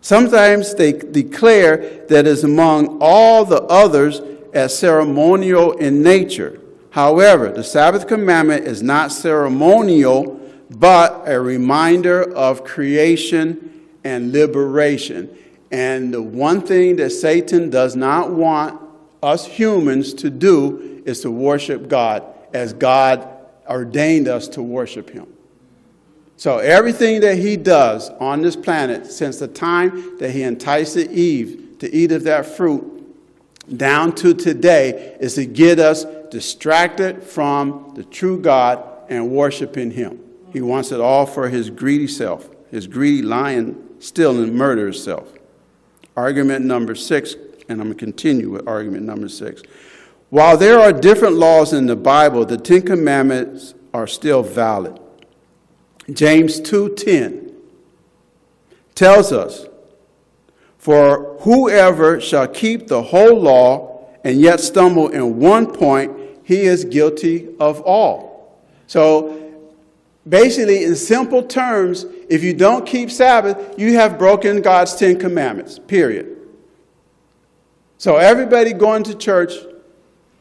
Sometimes 0.00 0.74
they 0.74 0.92
declare 0.92 2.06
that 2.08 2.26
is 2.26 2.42
among 2.42 2.98
all 3.00 3.44
the 3.44 3.62
others 3.64 4.20
as 4.52 4.76
ceremonial 4.76 5.72
in 5.72 6.02
nature. 6.02 6.60
However, 6.90 7.50
the 7.50 7.64
Sabbath 7.64 8.06
commandment 8.06 8.66
is 8.66 8.82
not 8.82 9.12
ceremonial, 9.12 10.40
but 10.70 11.22
a 11.26 11.40
reminder 11.40 12.32
of 12.34 12.64
creation 12.64 13.86
and 14.04 14.32
liberation. 14.32 15.36
And 15.70 16.12
the 16.12 16.22
one 16.22 16.62
thing 16.62 16.96
that 16.96 17.10
Satan 17.10 17.70
does 17.70 17.94
not 17.94 18.32
want 18.32 18.80
us 19.22 19.46
humans 19.46 20.14
to 20.14 20.30
do 20.30 21.02
is 21.06 21.20
to 21.20 21.30
worship 21.30 21.88
God 21.88 22.24
as 22.52 22.72
God 22.72 23.28
ordained 23.68 24.26
us 24.26 24.48
to 24.48 24.62
worship 24.62 25.10
Him. 25.10 25.26
So, 26.36 26.58
everything 26.58 27.20
that 27.20 27.36
He 27.36 27.56
does 27.56 28.08
on 28.18 28.40
this 28.42 28.56
planet 28.56 29.06
since 29.06 29.38
the 29.38 29.46
time 29.46 30.18
that 30.18 30.30
He 30.30 30.42
enticed 30.42 30.96
Eve 30.96 31.76
to 31.78 31.94
eat 31.94 32.10
of 32.12 32.24
that 32.24 32.46
fruit 32.46 32.96
down 33.76 34.14
to 34.16 34.34
today 34.34 35.16
is 35.20 35.34
to 35.34 35.46
get 35.46 35.78
us 35.78 36.04
distracted 36.30 37.22
from 37.22 37.92
the 37.94 38.04
true 38.04 38.40
God 38.40 38.82
and 39.08 39.30
worshiping 39.30 39.90
Him. 39.90 40.20
He 40.52 40.60
wants 40.60 40.92
it 40.92 41.00
all 41.00 41.26
for 41.26 41.48
His 41.48 41.70
greedy 41.70 42.06
self, 42.06 42.48
His 42.70 42.86
greedy, 42.86 43.22
lying, 43.22 43.76
stealing, 43.98 44.54
murderous 44.54 45.02
self. 45.02 45.32
Argument 46.16 46.64
number 46.64 46.94
six, 46.94 47.34
and 47.68 47.80
I'm 47.80 47.88
going 47.88 47.98
to 47.98 48.04
continue 48.04 48.50
with 48.50 48.66
argument 48.66 49.04
number 49.04 49.28
six. 49.28 49.62
While 50.30 50.56
there 50.56 50.78
are 50.78 50.92
different 50.92 51.36
laws 51.36 51.72
in 51.72 51.86
the 51.86 51.96
Bible, 51.96 52.44
the 52.44 52.56
Ten 52.56 52.82
Commandments 52.82 53.74
are 53.92 54.06
still 54.06 54.42
valid. 54.42 54.98
James 56.12 56.60
2:10 56.60 57.52
tells 58.94 59.32
us, 59.32 59.66
"For 60.78 61.36
whoever 61.40 62.20
shall 62.20 62.46
keep 62.46 62.88
the 62.88 63.02
whole 63.02 63.40
law 63.40 63.90
and 64.24 64.40
yet 64.40 64.60
stumble 64.60 65.08
in 65.08 65.40
one 65.40 65.66
point, 65.66 66.12
he 66.50 66.62
is 66.62 66.84
guilty 66.84 67.48
of 67.60 67.80
all." 67.82 68.58
So 68.88 69.32
basically, 70.28 70.82
in 70.82 70.96
simple 70.96 71.44
terms, 71.44 72.06
if 72.28 72.42
you 72.42 72.52
don't 72.52 72.84
keep 72.84 73.08
Sabbath, 73.08 73.56
you 73.78 73.94
have 73.94 74.18
broken 74.18 74.60
God's 74.60 74.96
Ten 74.96 75.16
Commandments, 75.16 75.78
period. 75.78 76.26
So 77.98 78.16
everybody 78.16 78.72
going 78.72 79.04
to 79.04 79.14
church, 79.14 79.52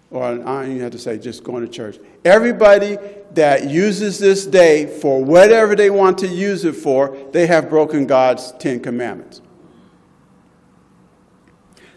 or 0.10 0.24
I 0.24 0.36
don't 0.36 0.66
even 0.66 0.80
have 0.82 0.94
to 0.94 0.98
say 0.98 1.20
just 1.20 1.44
going 1.44 1.64
to 1.64 1.72
church, 1.72 2.00
everybody 2.26 2.98
that 3.36 3.70
uses 3.70 4.18
this 4.18 4.48
day 4.48 4.88
for 4.88 5.24
whatever 5.24 5.76
they 5.76 5.92
want 5.92 6.18
to 6.18 6.28
use 6.28 6.66
it 6.66 6.76
for, 6.76 7.16
they 7.34 7.46
have 7.46 7.70
broken 7.70 8.08
God's 8.08 8.52
Ten 8.58 8.80
Commandments. 8.80 9.42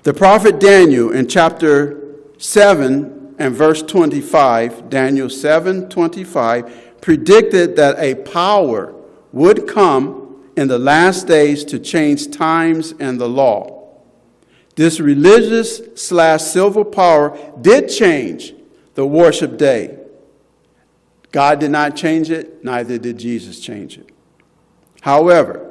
The 0.03 0.13
prophet 0.13 0.61
Daniel 0.61 1.13
in 1.13 1.29
chapter 1.29 1.97
7 2.37 3.22
and 3.39 3.55
verse 3.55 3.83
25, 3.83 4.91
Daniel 4.91 5.31
7 5.31 5.89
25, 5.89 7.01
predicted 7.01 7.77
that 7.77 7.99
a 7.99 8.15
power 8.15 8.95
would 9.33 9.67
come 9.67 10.51
in 10.57 10.69
the 10.69 10.79
last 10.79 11.27
days 11.27 11.65
to 11.65 11.79
change 11.79 12.31
times 12.31 12.95
and 13.01 13.21
the 13.21 13.29
law. 13.29 13.83
This 14.75 15.01
religious 15.01 15.81
slash 15.97 16.43
civil 16.43 16.85
power 16.85 17.37
did 17.61 17.89
change 17.89 18.55
the 18.95 19.07
worship 19.07 19.57
day. 19.59 19.99
God 21.31 21.61
did 21.61 21.71
not 21.71 21.97
change 21.97 22.31
it, 22.31 22.63
neither 22.63 22.99
did 22.99 23.19
Jesus 23.19 23.61
change 23.61 23.99
it. 23.99 24.11
However, 25.01 25.69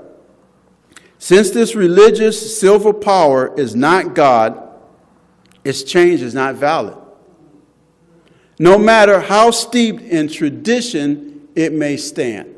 since 1.19 1.51
this 1.51 1.75
religious 1.75 2.59
civil 2.59 2.93
power 2.93 3.57
is 3.57 3.75
not 3.75 4.15
God, 4.15 4.69
its 5.63 5.83
change 5.83 6.21
is 6.21 6.33
not 6.33 6.55
valid. 6.55 6.97
No 8.61 8.77
matter 8.77 9.19
how 9.19 9.49
steeped 9.49 10.03
in 10.03 10.27
tradition 10.27 11.47
it 11.55 11.73
may 11.73 11.97
stand. 11.97 12.53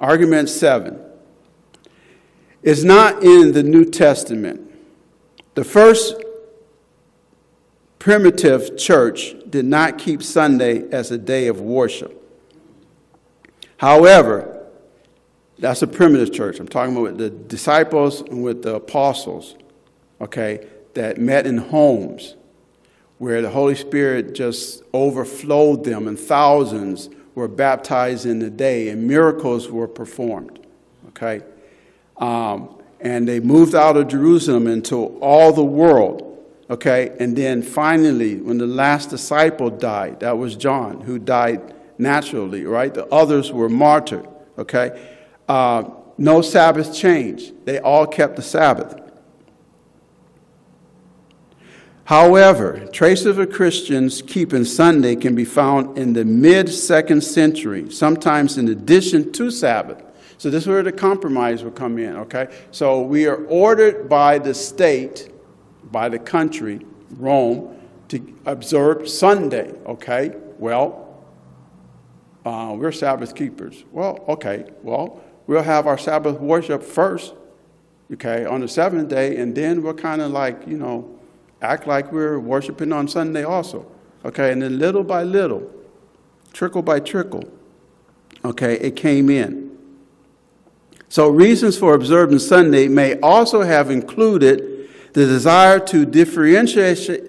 Argument 0.00 0.48
seven 0.48 1.00
is 2.64 2.84
not 2.84 3.22
in 3.22 3.52
the 3.52 3.62
New 3.62 3.84
Testament. 3.84 4.68
The 5.54 5.62
first 5.62 6.16
primitive 8.00 8.76
church 8.76 9.36
did 9.48 9.64
not 9.64 9.96
keep 9.96 10.24
Sunday 10.24 10.90
as 10.90 11.12
a 11.12 11.18
day 11.18 11.46
of 11.46 11.60
worship. 11.60 12.20
However, 13.76 14.66
that's 15.60 15.82
a 15.82 15.86
primitive 15.86 16.32
church. 16.32 16.58
I'm 16.58 16.66
talking 16.66 16.96
about 16.96 17.16
the 17.16 17.30
disciples 17.30 18.22
and 18.22 18.42
with 18.42 18.64
the 18.64 18.74
apostles, 18.74 19.54
okay, 20.20 20.66
that 20.94 21.18
met 21.18 21.46
in 21.46 21.58
homes 21.58 22.34
where 23.22 23.40
the 23.40 23.48
Holy 23.48 23.76
Spirit 23.76 24.32
just 24.32 24.82
overflowed 24.92 25.84
them 25.84 26.08
and 26.08 26.18
thousands 26.18 27.08
were 27.36 27.46
baptized 27.46 28.26
in 28.26 28.40
the 28.40 28.50
day 28.50 28.88
and 28.88 29.06
miracles 29.06 29.70
were 29.70 29.86
performed, 29.86 30.58
okay? 31.10 31.40
Um, 32.16 32.82
and 33.00 33.28
they 33.28 33.38
moved 33.38 33.76
out 33.76 33.96
of 33.96 34.08
Jerusalem 34.08 34.66
into 34.66 34.96
all 35.20 35.52
the 35.52 35.64
world. 35.64 36.30
Okay, 36.68 37.14
and 37.20 37.36
then 37.36 37.62
finally, 37.62 38.40
when 38.40 38.58
the 38.58 38.66
last 38.66 39.10
disciple 39.10 39.70
died, 39.70 40.18
that 40.18 40.36
was 40.36 40.56
John, 40.56 41.00
who 41.02 41.20
died 41.20 41.74
naturally, 41.98 42.64
right? 42.64 42.92
The 42.92 43.06
others 43.06 43.52
were 43.52 43.68
martyred. 43.68 44.26
Okay, 44.58 45.00
uh, 45.48 45.84
no 46.18 46.42
Sabbath 46.42 46.92
change. 46.92 47.52
They 47.66 47.78
all 47.78 48.04
kept 48.04 48.34
the 48.34 48.42
Sabbath. 48.42 49.01
However, 52.12 52.86
traces 52.92 53.38
of 53.38 53.50
Christians 53.50 54.20
keeping 54.20 54.66
Sunday 54.66 55.16
can 55.16 55.34
be 55.34 55.46
found 55.46 55.96
in 55.96 56.12
the 56.12 56.26
mid 56.26 56.68
second 56.68 57.22
century, 57.22 57.90
sometimes 57.90 58.58
in 58.58 58.68
addition 58.68 59.32
to 59.32 59.50
Sabbath. 59.50 60.02
So 60.36 60.50
this 60.50 60.64
is 60.64 60.68
where 60.68 60.82
the 60.82 60.92
compromise 60.92 61.64
will 61.64 61.70
come 61.70 61.96
in, 61.96 62.14
okay? 62.16 62.54
So 62.70 63.00
we 63.00 63.26
are 63.26 63.42
ordered 63.46 64.10
by 64.10 64.38
the 64.38 64.52
state, 64.52 65.32
by 65.84 66.10
the 66.10 66.18
country, 66.18 66.84
Rome, 67.12 67.80
to 68.08 68.20
observe 68.44 69.08
Sunday, 69.08 69.72
okay? 69.86 70.34
Well, 70.58 71.16
uh, 72.44 72.74
we're 72.76 72.92
Sabbath 72.92 73.34
keepers. 73.34 73.84
Well, 73.90 74.22
okay, 74.28 74.66
well, 74.82 75.22
we'll 75.46 75.62
have 75.62 75.86
our 75.86 75.96
Sabbath 75.96 76.38
worship 76.38 76.82
first, 76.82 77.32
okay, 78.12 78.44
on 78.44 78.60
the 78.60 78.68
seventh 78.68 79.08
day, 79.08 79.38
and 79.38 79.54
then 79.54 79.82
we'll 79.82 79.94
kind 79.94 80.20
of 80.20 80.30
like, 80.30 80.68
you 80.68 80.76
know, 80.76 81.18
act 81.62 81.86
like 81.86 82.12
we're 82.12 82.38
worshiping 82.38 82.92
on 82.92 83.08
Sunday 83.08 83.44
also, 83.44 83.86
okay? 84.24 84.52
And 84.52 84.60
then 84.60 84.78
little 84.78 85.04
by 85.04 85.22
little, 85.22 85.70
trickle 86.52 86.82
by 86.82 87.00
trickle, 87.00 87.44
okay, 88.44 88.74
it 88.74 88.96
came 88.96 89.30
in. 89.30 89.70
So, 91.08 91.28
reasons 91.28 91.76
for 91.78 91.94
observing 91.94 92.38
Sunday 92.40 92.88
may 92.88 93.18
also 93.20 93.62
have 93.62 93.90
included 93.90 94.88
the 95.12 95.26
desire 95.26 95.78
to 95.80 96.06
differentiate, 96.06 97.28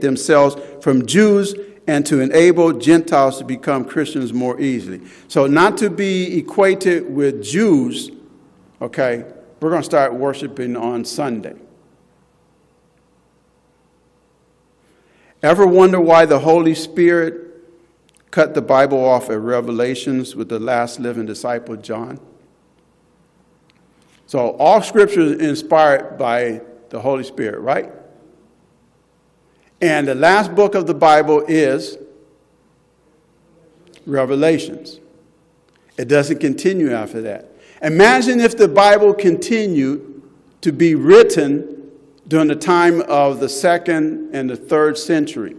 themselves 0.00 0.56
from 0.82 1.06
Jews 1.06 1.54
and 1.86 2.04
to 2.06 2.20
enable 2.20 2.72
Gentiles 2.72 3.38
to 3.38 3.44
become 3.44 3.84
Christians 3.84 4.32
more 4.32 4.60
easily. 4.60 5.02
So, 5.28 5.46
not 5.46 5.76
to 5.78 5.88
be 5.88 6.36
equated 6.38 7.14
with 7.14 7.44
Jews, 7.44 8.10
okay, 8.82 9.24
we're 9.60 9.70
going 9.70 9.82
to 9.82 9.86
start 9.86 10.14
worshiping 10.14 10.76
on 10.76 11.04
Sunday. 11.04 11.54
Ever 15.44 15.66
wonder 15.66 16.00
why 16.00 16.24
the 16.24 16.38
Holy 16.38 16.74
Spirit 16.74 17.34
cut 18.30 18.54
the 18.54 18.62
Bible 18.62 19.04
off 19.04 19.28
at 19.28 19.38
Revelations 19.38 20.34
with 20.34 20.48
the 20.48 20.58
last 20.58 20.98
living 20.98 21.26
disciple, 21.26 21.76
John. 21.76 22.18
So 24.26 24.56
all 24.56 24.80
scripture 24.80 25.20
is 25.20 25.32
inspired 25.42 26.16
by 26.16 26.62
the 26.88 26.98
Holy 26.98 27.24
Spirit, 27.24 27.60
right? 27.60 27.92
And 29.82 30.08
the 30.08 30.14
last 30.14 30.54
book 30.54 30.74
of 30.74 30.86
the 30.86 30.94
Bible 30.94 31.44
is 31.46 31.98
Revelations. 34.06 34.98
It 35.98 36.08
doesn't 36.08 36.38
continue 36.38 36.90
after 36.94 37.20
that. 37.20 37.52
Imagine 37.82 38.40
if 38.40 38.56
the 38.56 38.66
Bible 38.66 39.12
continued 39.12 40.22
to 40.62 40.72
be 40.72 40.94
written 40.94 41.73
during 42.26 42.48
the 42.48 42.56
time 42.56 43.02
of 43.02 43.40
the 43.40 43.48
second 43.48 44.34
and 44.34 44.48
the 44.48 44.56
third 44.56 44.96
century. 44.96 45.56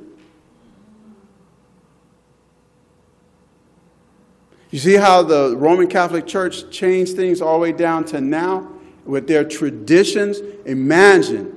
You 4.71 4.79
see 4.79 4.95
how 4.95 5.23
the 5.23 5.55
Roman 5.55 5.87
Catholic 5.87 6.27
Church 6.27 6.69
changed 6.69 7.15
things 7.15 7.41
all 7.41 7.53
the 7.53 7.59
way 7.59 7.71
down 7.71 8.03
to 8.05 8.19
now 8.19 8.69
with 9.05 9.27
their 9.27 9.45
traditions? 9.45 10.39
Imagine 10.65 11.55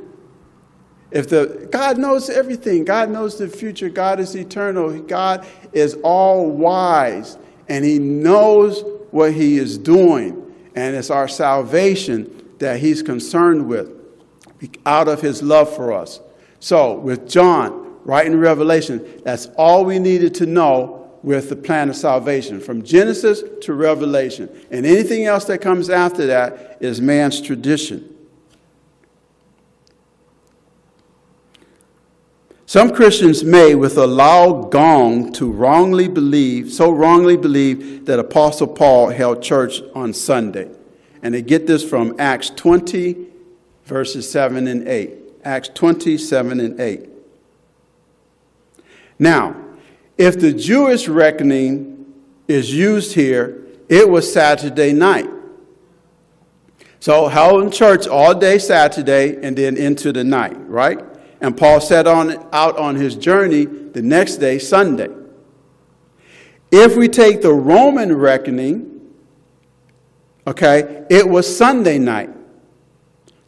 if 1.11 1.29
the 1.29 1.69
God 1.73 1.97
knows 1.99 2.29
everything, 2.29 2.85
God 2.85 3.11
knows 3.11 3.39
the 3.39 3.49
future, 3.49 3.89
God 3.89 4.21
is 4.21 4.37
eternal, 4.37 5.01
God 5.01 5.47
is 5.73 5.95
all 6.03 6.51
wise, 6.51 7.39
and 7.69 7.85
He 7.85 7.99
knows 7.99 8.85
what 9.11 9.33
He 9.33 9.57
is 9.57 9.79
doing, 9.79 10.55
and 10.75 10.95
it's 10.95 11.11
our 11.11 11.27
salvation 11.27 12.53
that 12.59 12.79
He's 12.79 13.03
concerned 13.03 13.67
with 13.67 13.98
out 14.87 15.09
of 15.09 15.21
His 15.21 15.43
love 15.43 15.75
for 15.75 15.93
us. 15.93 16.21
So, 16.61 16.95
with 16.95 17.29
John 17.29 17.97
writing 18.05 18.39
Revelation, 18.39 19.21
that's 19.25 19.47
all 19.57 19.85
we 19.85 19.99
needed 19.99 20.35
to 20.37 20.47
know 20.47 20.99
with 21.23 21.49
the 21.49 21.57
plan 21.57 21.89
of 21.89 21.97
salvation 21.97 22.61
from 22.61 22.83
Genesis 22.83 23.43
to 23.63 23.75
Revelation. 23.75 24.49
And 24.71 24.87
anything 24.87 25.25
else 25.25 25.45
that 25.47 25.61
comes 25.61 25.91
after 25.91 26.27
that 26.27 26.79
is 26.81 27.01
man's 27.01 27.41
tradition. 27.41 28.15
Some 32.67 32.93
Christians 32.93 33.43
may, 33.45 33.75
with 33.75 33.97
a 33.97 34.07
loud 34.07 34.71
gong, 34.71 35.33
to 35.33 35.51
wrongly 35.51 36.07
believe, 36.07 36.71
so 36.71 36.91
wrongly 36.91 37.37
believe 37.37 38.05
that 38.05 38.19
Apostle 38.19 38.67
Paul 38.67 39.09
held 39.09 39.43
church 39.43 39.81
on 39.95 40.13
Sunday. 40.13 40.71
And 41.23 41.35
they 41.35 41.41
get 41.41 41.67
this 41.67 41.83
from 41.83 42.15
Acts 42.19 42.51
20, 42.51 43.28
verses 43.89 44.31
7 44.31 44.69
and 44.69 44.87
8. 44.87 45.15
Acts 45.45 45.71
27 45.71 46.61
and 46.61 46.79
8. 46.79 47.09
Now, 49.19 49.57
if 50.19 50.39
the 50.39 50.53
Jewish 50.53 51.09
reckoning 51.09 52.13
is 52.47 52.73
used 52.73 53.15
here, 53.15 53.65
it 53.89 54.09
was 54.09 54.31
Saturday 54.31 54.93
night. 54.93 55.31
So 57.01 57.29
held 57.29 57.63
in 57.63 57.71
church 57.71 58.07
all 58.07 58.35
day 58.35 58.59
Saturday 58.59 59.43
and 59.43 59.57
then 59.57 59.77
into 59.77 60.13
the 60.13 60.25
night, 60.25 60.57
right? 60.69 61.01
And 61.41 61.57
Paul 61.57 61.81
set 61.81 62.07
on 62.07 62.47
out 62.53 62.77
on 62.77 62.97
his 62.97 63.15
journey 63.17 63.65
the 63.65 64.03
next 64.03 64.37
day, 64.37 64.59
Sunday. 64.59 65.09
If 66.71 66.97
we 66.97 67.09
take 67.09 67.41
the 67.41 67.55
Roman 67.55 68.15
reckoning, 68.15 69.15
okay, 70.47 71.07
it 71.09 71.27
was 71.27 71.57
Sunday 71.57 71.99
night. 71.99 72.31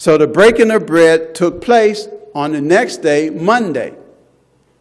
So 0.01 0.17
the 0.17 0.27
breaking 0.27 0.71
of 0.71 0.87
bread 0.87 1.35
took 1.35 1.61
place 1.61 2.09
on 2.35 2.53
the 2.53 2.61
next 2.63 3.03
day, 3.03 3.29
Monday. 3.29 3.95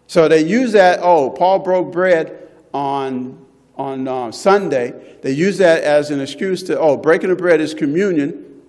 So 0.07 0.29
they 0.29 0.45
use 0.45 0.71
that, 0.71 1.01
oh, 1.01 1.29
Paul 1.29 1.59
broke 1.59 1.91
bread 1.91 2.47
on, 2.73 3.45
on 3.75 4.07
uh, 4.07 4.31
Sunday. 4.31 5.17
They 5.21 5.31
use 5.31 5.57
that 5.57 5.83
as 5.83 6.09
an 6.09 6.21
excuse 6.21 6.63
to, 6.63 6.79
oh, 6.79 6.95
breaking 6.95 7.31
of 7.31 7.37
bread 7.37 7.59
is 7.59 7.73
communion, 7.73 8.61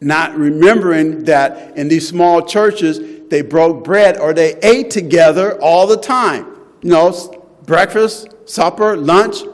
not 0.00 0.34
remembering 0.34 1.22
that 1.26 1.76
in 1.78 1.86
these 1.86 2.08
small 2.08 2.42
churches, 2.42 3.28
they 3.28 3.42
broke 3.42 3.84
bread 3.84 4.18
or 4.18 4.34
they 4.34 4.56
ate 4.64 4.90
together 4.90 5.62
all 5.62 5.86
the 5.86 5.98
time. 5.98 6.56
You 6.82 6.90
know, 6.90 7.46
breakfast, 7.66 8.34
supper, 8.46 8.96
lunch, 8.96 9.44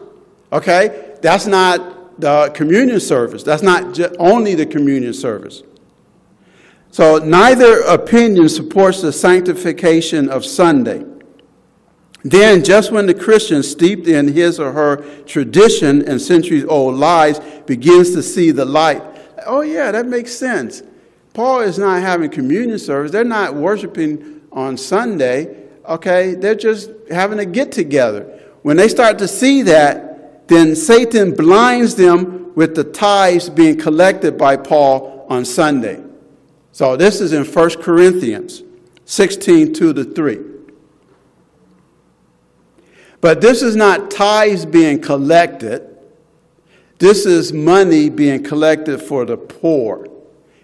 okay? 0.50 1.16
That's 1.20 1.46
not 1.46 2.18
the 2.18 2.50
communion 2.54 2.98
service. 2.98 3.42
That's 3.42 3.62
not 3.62 4.00
only 4.18 4.54
the 4.54 4.64
communion 4.64 5.12
service. 5.12 5.62
So 6.94 7.18
neither 7.18 7.80
opinion 7.80 8.48
supports 8.48 9.02
the 9.02 9.12
sanctification 9.12 10.28
of 10.28 10.44
Sunday. 10.44 11.04
Then, 12.22 12.62
just 12.62 12.92
when 12.92 13.06
the 13.06 13.14
Christian, 13.14 13.64
steeped 13.64 14.06
in 14.06 14.28
his 14.28 14.60
or 14.60 14.70
her 14.70 14.98
tradition 15.24 16.08
and 16.08 16.22
centuries 16.22 16.64
old 16.64 16.94
lies, 16.94 17.40
begins 17.66 18.12
to 18.12 18.22
see 18.22 18.52
the 18.52 18.64
light, 18.64 19.02
oh, 19.44 19.62
yeah, 19.62 19.90
that 19.90 20.06
makes 20.06 20.36
sense. 20.36 20.84
Paul 21.32 21.62
is 21.62 21.80
not 21.80 22.00
having 22.00 22.30
communion 22.30 22.78
service. 22.78 23.10
They're 23.10 23.24
not 23.24 23.56
worshiping 23.56 24.42
on 24.52 24.76
Sunday, 24.76 25.64
okay? 25.88 26.36
They're 26.36 26.54
just 26.54 26.90
having 27.10 27.40
a 27.40 27.44
get 27.44 27.72
together. 27.72 28.40
When 28.62 28.76
they 28.76 28.86
start 28.86 29.18
to 29.18 29.26
see 29.26 29.62
that, 29.62 30.46
then 30.46 30.76
Satan 30.76 31.34
blinds 31.34 31.96
them 31.96 32.54
with 32.54 32.76
the 32.76 32.84
tithes 32.84 33.50
being 33.50 33.80
collected 33.80 34.38
by 34.38 34.56
Paul 34.56 35.26
on 35.28 35.44
Sunday. 35.44 36.00
So 36.74 36.96
this 36.96 37.20
is 37.20 37.32
in 37.32 37.44
1 37.44 37.70
Corinthians 37.82 38.64
16 39.04 39.74
2 39.74 39.92
to 39.92 40.02
3. 40.02 40.40
But 43.20 43.40
this 43.40 43.62
is 43.62 43.76
not 43.76 44.10
tithes 44.10 44.66
being 44.66 45.00
collected. 45.00 45.96
This 46.98 47.26
is 47.26 47.52
money 47.52 48.10
being 48.10 48.42
collected 48.42 48.98
for 48.98 49.24
the 49.24 49.36
poor. 49.36 50.08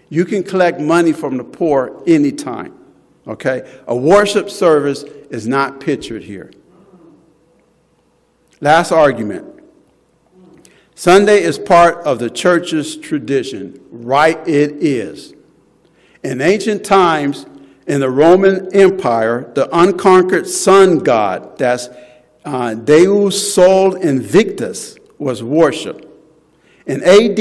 You 0.09 0.25
can 0.25 0.43
collect 0.43 0.81
money 0.81 1.13
from 1.13 1.37
the 1.37 1.45
poor 1.45 2.03
anytime. 2.05 2.77
Okay? 3.25 3.79
A 3.87 3.95
worship 3.95 4.49
service 4.49 5.03
is 5.29 5.47
not 5.47 5.79
pictured 5.79 6.23
here. 6.23 6.51
Last 8.59 8.91
argument. 8.91 9.63
Sunday 10.93 11.41
is 11.41 11.57
part 11.57 11.99
of 12.05 12.19
the 12.19 12.29
church's 12.29 12.97
tradition. 12.97 13.79
Right, 13.89 14.45
it 14.45 14.73
is. 14.83 15.35
In 16.23 16.41
ancient 16.41 16.83
times, 16.83 17.45
in 17.87 17.99
the 17.99 18.09
Roman 18.09 18.73
Empire, 18.75 19.51
the 19.55 19.67
unconquered 19.75 20.47
sun 20.47 20.99
god, 20.99 21.57
that's 21.57 21.89
uh, 22.45 22.75
Deus 22.75 23.53
Sol 23.53 23.95
Invictus, 23.95 24.97
was 25.17 25.43
worshipped. 25.43 26.05
In 26.85 27.03
AD 27.03 27.37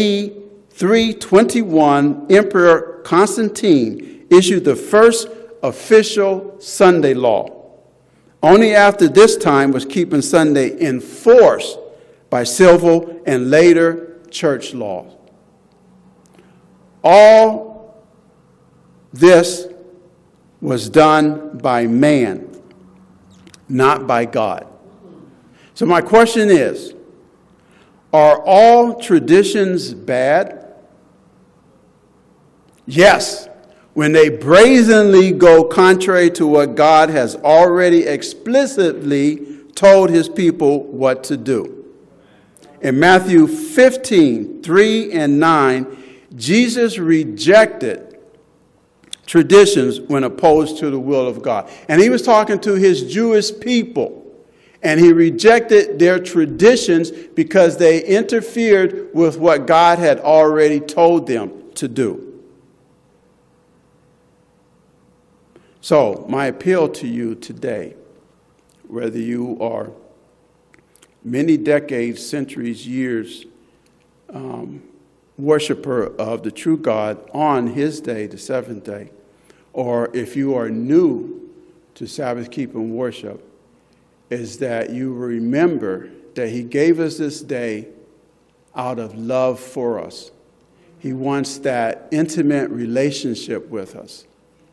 321, 0.70 2.26
Emperor 2.30 3.00
Constantine 3.04 4.26
issued 4.30 4.64
the 4.64 4.76
first 4.76 5.28
official 5.62 6.56
Sunday 6.60 7.14
law. 7.14 7.56
Only 8.42 8.74
after 8.74 9.08
this 9.08 9.36
time 9.36 9.72
was 9.72 9.84
keeping 9.84 10.22
Sunday 10.22 10.80
enforced 10.80 11.78
by 12.30 12.44
civil 12.44 13.22
and 13.26 13.50
later 13.50 14.20
church 14.30 14.72
laws. 14.72 15.12
All 17.04 17.69
this 19.12 19.66
was 20.60 20.88
done 20.88 21.58
by 21.58 21.86
man, 21.86 22.48
not 23.68 24.06
by 24.06 24.24
God. 24.24 24.66
So, 25.74 25.86
my 25.86 26.00
question 26.00 26.50
is 26.50 26.94
Are 28.12 28.42
all 28.44 29.00
traditions 29.00 29.94
bad? 29.94 30.74
Yes, 32.86 33.48
when 33.94 34.12
they 34.12 34.28
brazenly 34.28 35.32
go 35.32 35.64
contrary 35.64 36.30
to 36.30 36.46
what 36.46 36.74
God 36.74 37.08
has 37.10 37.36
already 37.36 38.04
explicitly 38.06 39.58
told 39.74 40.10
his 40.10 40.28
people 40.28 40.84
what 40.84 41.24
to 41.24 41.36
do. 41.36 41.84
In 42.80 42.98
Matthew 42.98 43.46
15, 43.46 44.62
3 44.62 45.12
and 45.12 45.38
9, 45.38 46.26
Jesus 46.36 46.98
rejected 46.98 48.09
traditions 49.30 50.00
when 50.00 50.24
opposed 50.24 50.76
to 50.78 50.90
the 50.90 50.98
will 50.98 51.28
of 51.28 51.40
God. 51.40 51.70
And 51.88 52.00
he 52.00 52.10
was 52.10 52.20
talking 52.20 52.58
to 52.62 52.74
his 52.74 53.12
Jewish 53.12 53.56
people. 53.60 54.26
And 54.82 54.98
he 54.98 55.12
rejected 55.12 56.00
their 56.00 56.18
traditions 56.18 57.12
because 57.12 57.76
they 57.76 58.04
interfered 58.04 59.14
with 59.14 59.38
what 59.38 59.68
God 59.68 60.00
had 60.00 60.18
already 60.18 60.80
told 60.80 61.28
them 61.28 61.70
to 61.76 61.86
do. 61.86 62.42
So, 65.80 66.26
my 66.28 66.46
appeal 66.46 66.88
to 66.88 67.06
you 67.06 67.36
today, 67.36 67.94
whether 68.88 69.20
you 69.20 69.56
are 69.60 69.92
many 71.22 71.56
decades, 71.56 72.26
centuries, 72.26 72.84
years, 72.84 73.46
um, 74.30 74.82
worshiper 75.38 76.16
of 76.16 76.42
the 76.42 76.50
true 76.50 76.76
God 76.76 77.30
on 77.32 77.68
his 77.68 78.00
day, 78.00 78.26
the 78.26 78.36
seventh 78.36 78.82
day, 78.82 79.10
or 79.72 80.14
if 80.14 80.36
you 80.36 80.54
are 80.54 80.70
new 80.70 81.50
to 81.94 82.06
Sabbath 82.06 82.50
keeping 82.50 82.96
worship, 82.96 83.46
is 84.30 84.58
that 84.58 84.90
you 84.90 85.12
remember 85.12 86.08
that 86.34 86.48
He 86.48 86.62
gave 86.62 87.00
us 87.00 87.18
this 87.18 87.40
day 87.40 87.88
out 88.74 88.98
of 88.98 89.16
love 89.16 89.58
for 89.58 89.98
us. 89.98 90.30
He 90.98 91.12
wants 91.12 91.58
that 91.58 92.08
intimate 92.10 92.70
relationship 92.70 93.68
with 93.68 93.96
us. 93.96 94.26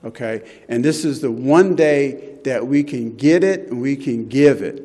Okay? 0.03 0.47
And 0.69 0.83
this 0.85 1.03
is 1.05 1.21
the 1.21 1.31
one 1.31 1.75
day 1.75 2.37
that 2.43 2.67
we 2.67 2.83
can 2.83 3.15
get 3.15 3.43
it 3.43 3.69
and 3.69 3.81
we 3.81 3.95
can 3.95 4.27
give 4.27 4.61
it. 4.61 4.83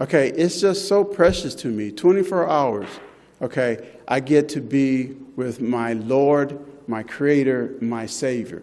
Okay? 0.00 0.30
It's 0.30 0.60
just 0.60 0.88
so 0.88 1.04
precious 1.04 1.54
to 1.56 1.68
me. 1.68 1.90
24 1.90 2.48
hours. 2.48 2.88
Okay? 3.42 3.86
I 4.08 4.20
get 4.20 4.48
to 4.50 4.60
be 4.60 5.16
with 5.36 5.60
my 5.60 5.92
Lord 5.92 6.58
my 6.86 7.02
Creator, 7.02 7.76
my 7.80 8.06
Savior. 8.06 8.62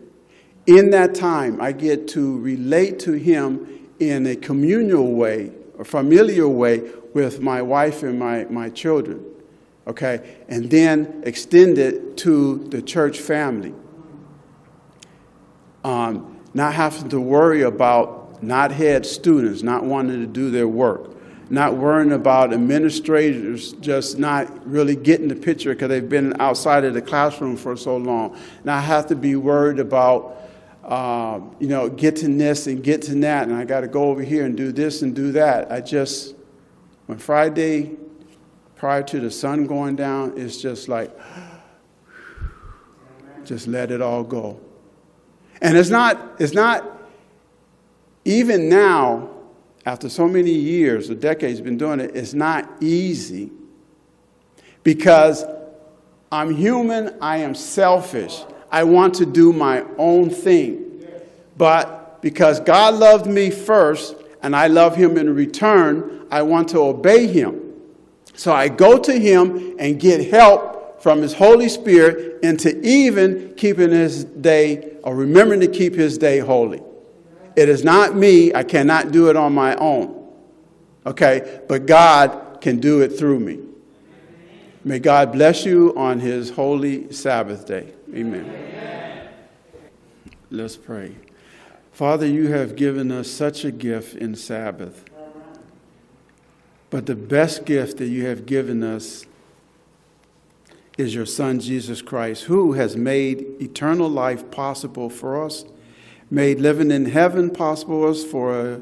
In 0.70 0.92
that 0.92 1.16
time, 1.16 1.60
I 1.60 1.72
get 1.72 2.08
to 2.10 2.38
relate 2.42 3.00
to 3.00 3.14
Him 3.14 3.90
in 4.00 4.28
a 4.28 4.36
communal 4.36 5.14
way, 5.14 5.52
a 5.80 5.84
familiar 5.84 6.48
way 6.48 6.92
with 7.16 7.42
my 7.42 7.60
wife 7.60 8.04
and 8.04 8.20
my, 8.20 8.46
my 8.52 8.70
children. 8.70 9.26
Okay? 9.88 10.38
And 10.48 10.70
then 10.70 11.24
extend 11.26 11.80
it 11.80 12.18
to 12.18 12.68
the 12.68 12.84
church 12.84 13.18
family. 13.18 13.74
Um, 15.84 16.40
not 16.54 16.76
having 16.76 17.10
to 17.10 17.20
worry 17.20 17.64
about 17.64 18.44
not 18.44 18.72
head 18.72 19.08
students 19.08 19.64
not 19.64 19.84
wanting 19.84 20.22
to 20.22 20.28
do 20.28 20.52
their 20.52 20.68
work 20.68 21.10
not 21.50 21.76
worrying 21.76 22.12
about 22.12 22.54
administrators 22.54 23.74
just 23.74 24.20
not 24.20 24.68
really 24.68 24.96
getting 24.96 25.28
the 25.28 25.36
picture 25.36 25.74
because 25.74 25.90
they've 25.90 26.08
been 26.10 26.40
outside 26.40 26.84
of 26.86 26.94
the 26.94 27.02
classroom 27.02 27.58
for 27.58 27.76
so 27.76 27.98
long. 27.98 28.38
Not 28.64 28.84
have 28.84 29.08
to 29.08 29.16
be 29.16 29.36
worried 29.36 29.80
about, 29.80 30.49
uh, 30.90 31.40
you 31.60 31.68
know, 31.68 31.88
getting 31.88 32.40
this 32.40 32.66
and 32.66 32.84
getting 32.84 33.22
that, 33.22 33.48
and 33.48 33.56
I 33.56 33.64
got 33.64 33.82
to 33.82 33.88
go 33.88 34.10
over 34.10 34.24
here 34.24 34.46
and 34.46 34.58
do 34.58 34.72
this 34.72 35.04
and 35.04 35.16
do 35.16 35.32
that. 35.34 35.72
I 35.72 35.82
just, 35.82 36.36
when 37.06 37.20
Friday, 37.20 37.96
prior 38.76 39.04
to 39.04 39.20
the 39.20 39.30
sun 39.30 39.68
going 39.68 39.96
down, 39.96 40.34
it's 40.36 40.58
just 40.58 40.90
like, 40.90 41.16
just 43.46 43.68
let 43.68 43.92
it 43.92 44.02
all 44.02 44.24
go. 44.24 44.60
And 45.62 45.78
it's 45.78 45.92
not, 45.92 46.20
it's 46.40 46.54
not, 46.54 46.98
even 48.26 48.68
now, 48.68 49.30
after 49.86 50.10
so 50.10 50.28
many 50.28 50.52
years 50.52 51.10
or 51.10 51.16
decades 51.16 51.62
been 51.62 51.78
doing 51.78 52.00
it, 52.00 52.16
it's 52.16 52.34
not 52.34 52.68
easy 52.82 53.52
because 54.84 55.46
I'm 56.32 56.56
human, 56.56 57.16
I 57.22 57.38
am 57.38 57.54
selfish. 57.54 58.44
I 58.72 58.84
want 58.84 59.16
to 59.16 59.26
do 59.26 59.54
my 59.54 59.84
own 59.98 60.30
thing. 60.30 61.04
But 61.58 62.22
because 62.22 62.60
God 62.60 62.96
loved 62.96 63.26
me 63.26 63.50
first 63.50 64.16
and 64.42 64.56
I 64.56 64.68
love 64.68 64.96
him 64.96 65.18
in 65.18 65.34
return, 65.34 66.26
I 66.32 66.42
want 66.44 66.70
to 66.70 66.80
obey 66.80 67.28
him. 67.28 67.74
So 68.36 68.54
I 68.54 68.70
go 68.70 68.98
to 68.98 69.20
him 69.20 69.76
and 69.80 70.00
get 70.00 70.30
help 70.32 71.02
from 71.02 71.22
his 71.22 71.34
Holy 71.34 71.70
Spirit 71.70 72.44
into 72.44 72.80
even 72.86 73.54
keeping 73.56 73.92
his 73.92 74.24
day 74.24 74.98
or 75.04 75.16
remembering 75.16 75.60
to 75.62 75.68
keep 75.68 75.96
his 75.96 76.18
day 76.18 76.40
holy. 76.40 76.82
It 77.56 77.68
is 77.68 77.84
not 77.84 78.16
me. 78.16 78.54
I 78.54 78.64
cannot 78.64 79.12
do 79.12 79.30
it 79.30 79.36
on 79.36 79.54
my 79.54 79.76
own. 79.76 80.16
Okay? 81.06 81.62
But 81.68 81.86
God 81.86 82.60
can 82.62 82.80
do 82.80 83.02
it 83.02 83.10
through 83.10 83.40
me. 83.40 83.60
May 84.84 85.00
God 85.00 85.32
bless 85.32 85.66
you 85.66 85.94
on 85.98 86.20
his 86.20 86.52
holy 86.52 87.12
Sabbath 87.12 87.68
day. 87.68 87.94
Amen. 88.14 88.46
Amen. 88.46 89.30
Let's 90.50 90.78
pray. 90.78 91.16
Father, 91.92 92.26
you 92.26 92.48
have 92.48 92.76
given 92.76 93.12
us 93.12 93.30
such 93.30 93.66
a 93.66 93.72
gift 93.72 94.16
in 94.16 94.36
Sabbath. 94.36 95.04
But 96.90 97.06
the 97.06 97.16
best 97.16 97.66
gift 97.66 97.98
that 97.98 98.08
you 98.08 98.26
have 98.26 98.46
given 98.46 98.84
us 98.84 99.26
is 100.98 101.14
your 101.14 101.26
Son, 101.26 101.60
Jesus 101.60 102.02
Christ, 102.02 102.46
who 102.46 102.74
has 102.74 102.96
made 102.96 103.46
eternal 103.62 104.10
life 104.10 104.50
possible 104.50 105.10
for 105.10 105.46
us 105.46 105.66
made 106.32 106.60
living 106.60 106.92
in 106.92 107.06
heaven 107.06 107.50
possible 107.50 108.02
for 108.02 108.10
us 108.10 108.24
for 108.24 108.60
a 108.60 108.82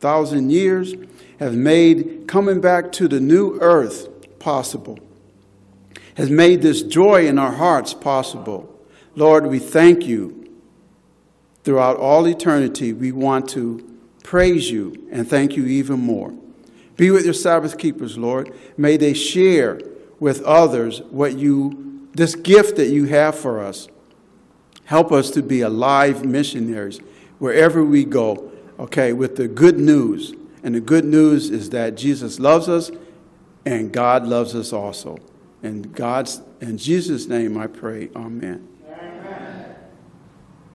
thousand 0.00 0.50
years, 0.50 0.94
has 1.38 1.54
made 1.54 2.24
coming 2.26 2.60
back 2.60 2.90
to 2.92 3.08
the 3.08 3.20
new 3.20 3.58
earth 3.60 4.08
possible, 4.38 4.98
has 6.18 6.30
made 6.30 6.60
this 6.60 6.82
joy 6.82 7.28
in 7.28 7.38
our 7.38 7.52
hearts 7.52 7.94
possible. 7.94 8.76
Lord, 9.14 9.46
we 9.46 9.60
thank 9.60 10.04
you. 10.04 10.34
Throughout 11.62 11.96
all 11.96 12.26
eternity, 12.26 12.92
we 12.92 13.12
want 13.12 13.48
to 13.50 13.98
praise 14.24 14.68
you 14.68 15.06
and 15.12 15.28
thank 15.28 15.56
you 15.56 15.64
even 15.66 16.00
more. 16.00 16.34
Be 16.96 17.12
with 17.12 17.24
your 17.24 17.34
Sabbath 17.34 17.78
keepers, 17.78 18.18
Lord. 18.18 18.52
May 18.76 18.96
they 18.96 19.14
share 19.14 19.80
with 20.18 20.42
others 20.42 21.02
what 21.02 21.38
you, 21.38 22.08
this 22.14 22.34
gift 22.34 22.74
that 22.76 22.88
you 22.88 23.04
have 23.04 23.38
for 23.38 23.60
us. 23.60 23.86
Help 24.86 25.12
us 25.12 25.30
to 25.30 25.42
be 25.42 25.60
alive 25.60 26.24
missionaries 26.24 26.98
wherever 27.38 27.84
we 27.84 28.04
go, 28.04 28.50
okay, 28.80 29.12
with 29.12 29.36
the 29.36 29.46
good 29.46 29.78
news. 29.78 30.34
And 30.64 30.74
the 30.74 30.80
good 30.80 31.04
news 31.04 31.50
is 31.50 31.70
that 31.70 31.94
Jesus 31.94 32.40
loves 32.40 32.68
us 32.68 32.90
and 33.64 33.92
God 33.92 34.26
loves 34.26 34.56
us 34.56 34.72
also. 34.72 35.18
And 35.62 35.92
God's 35.94 36.40
in 36.60 36.78
Jesus' 36.78 37.26
name 37.26 37.58
I 37.58 37.66
pray. 37.66 38.10
Amen. 38.14 38.66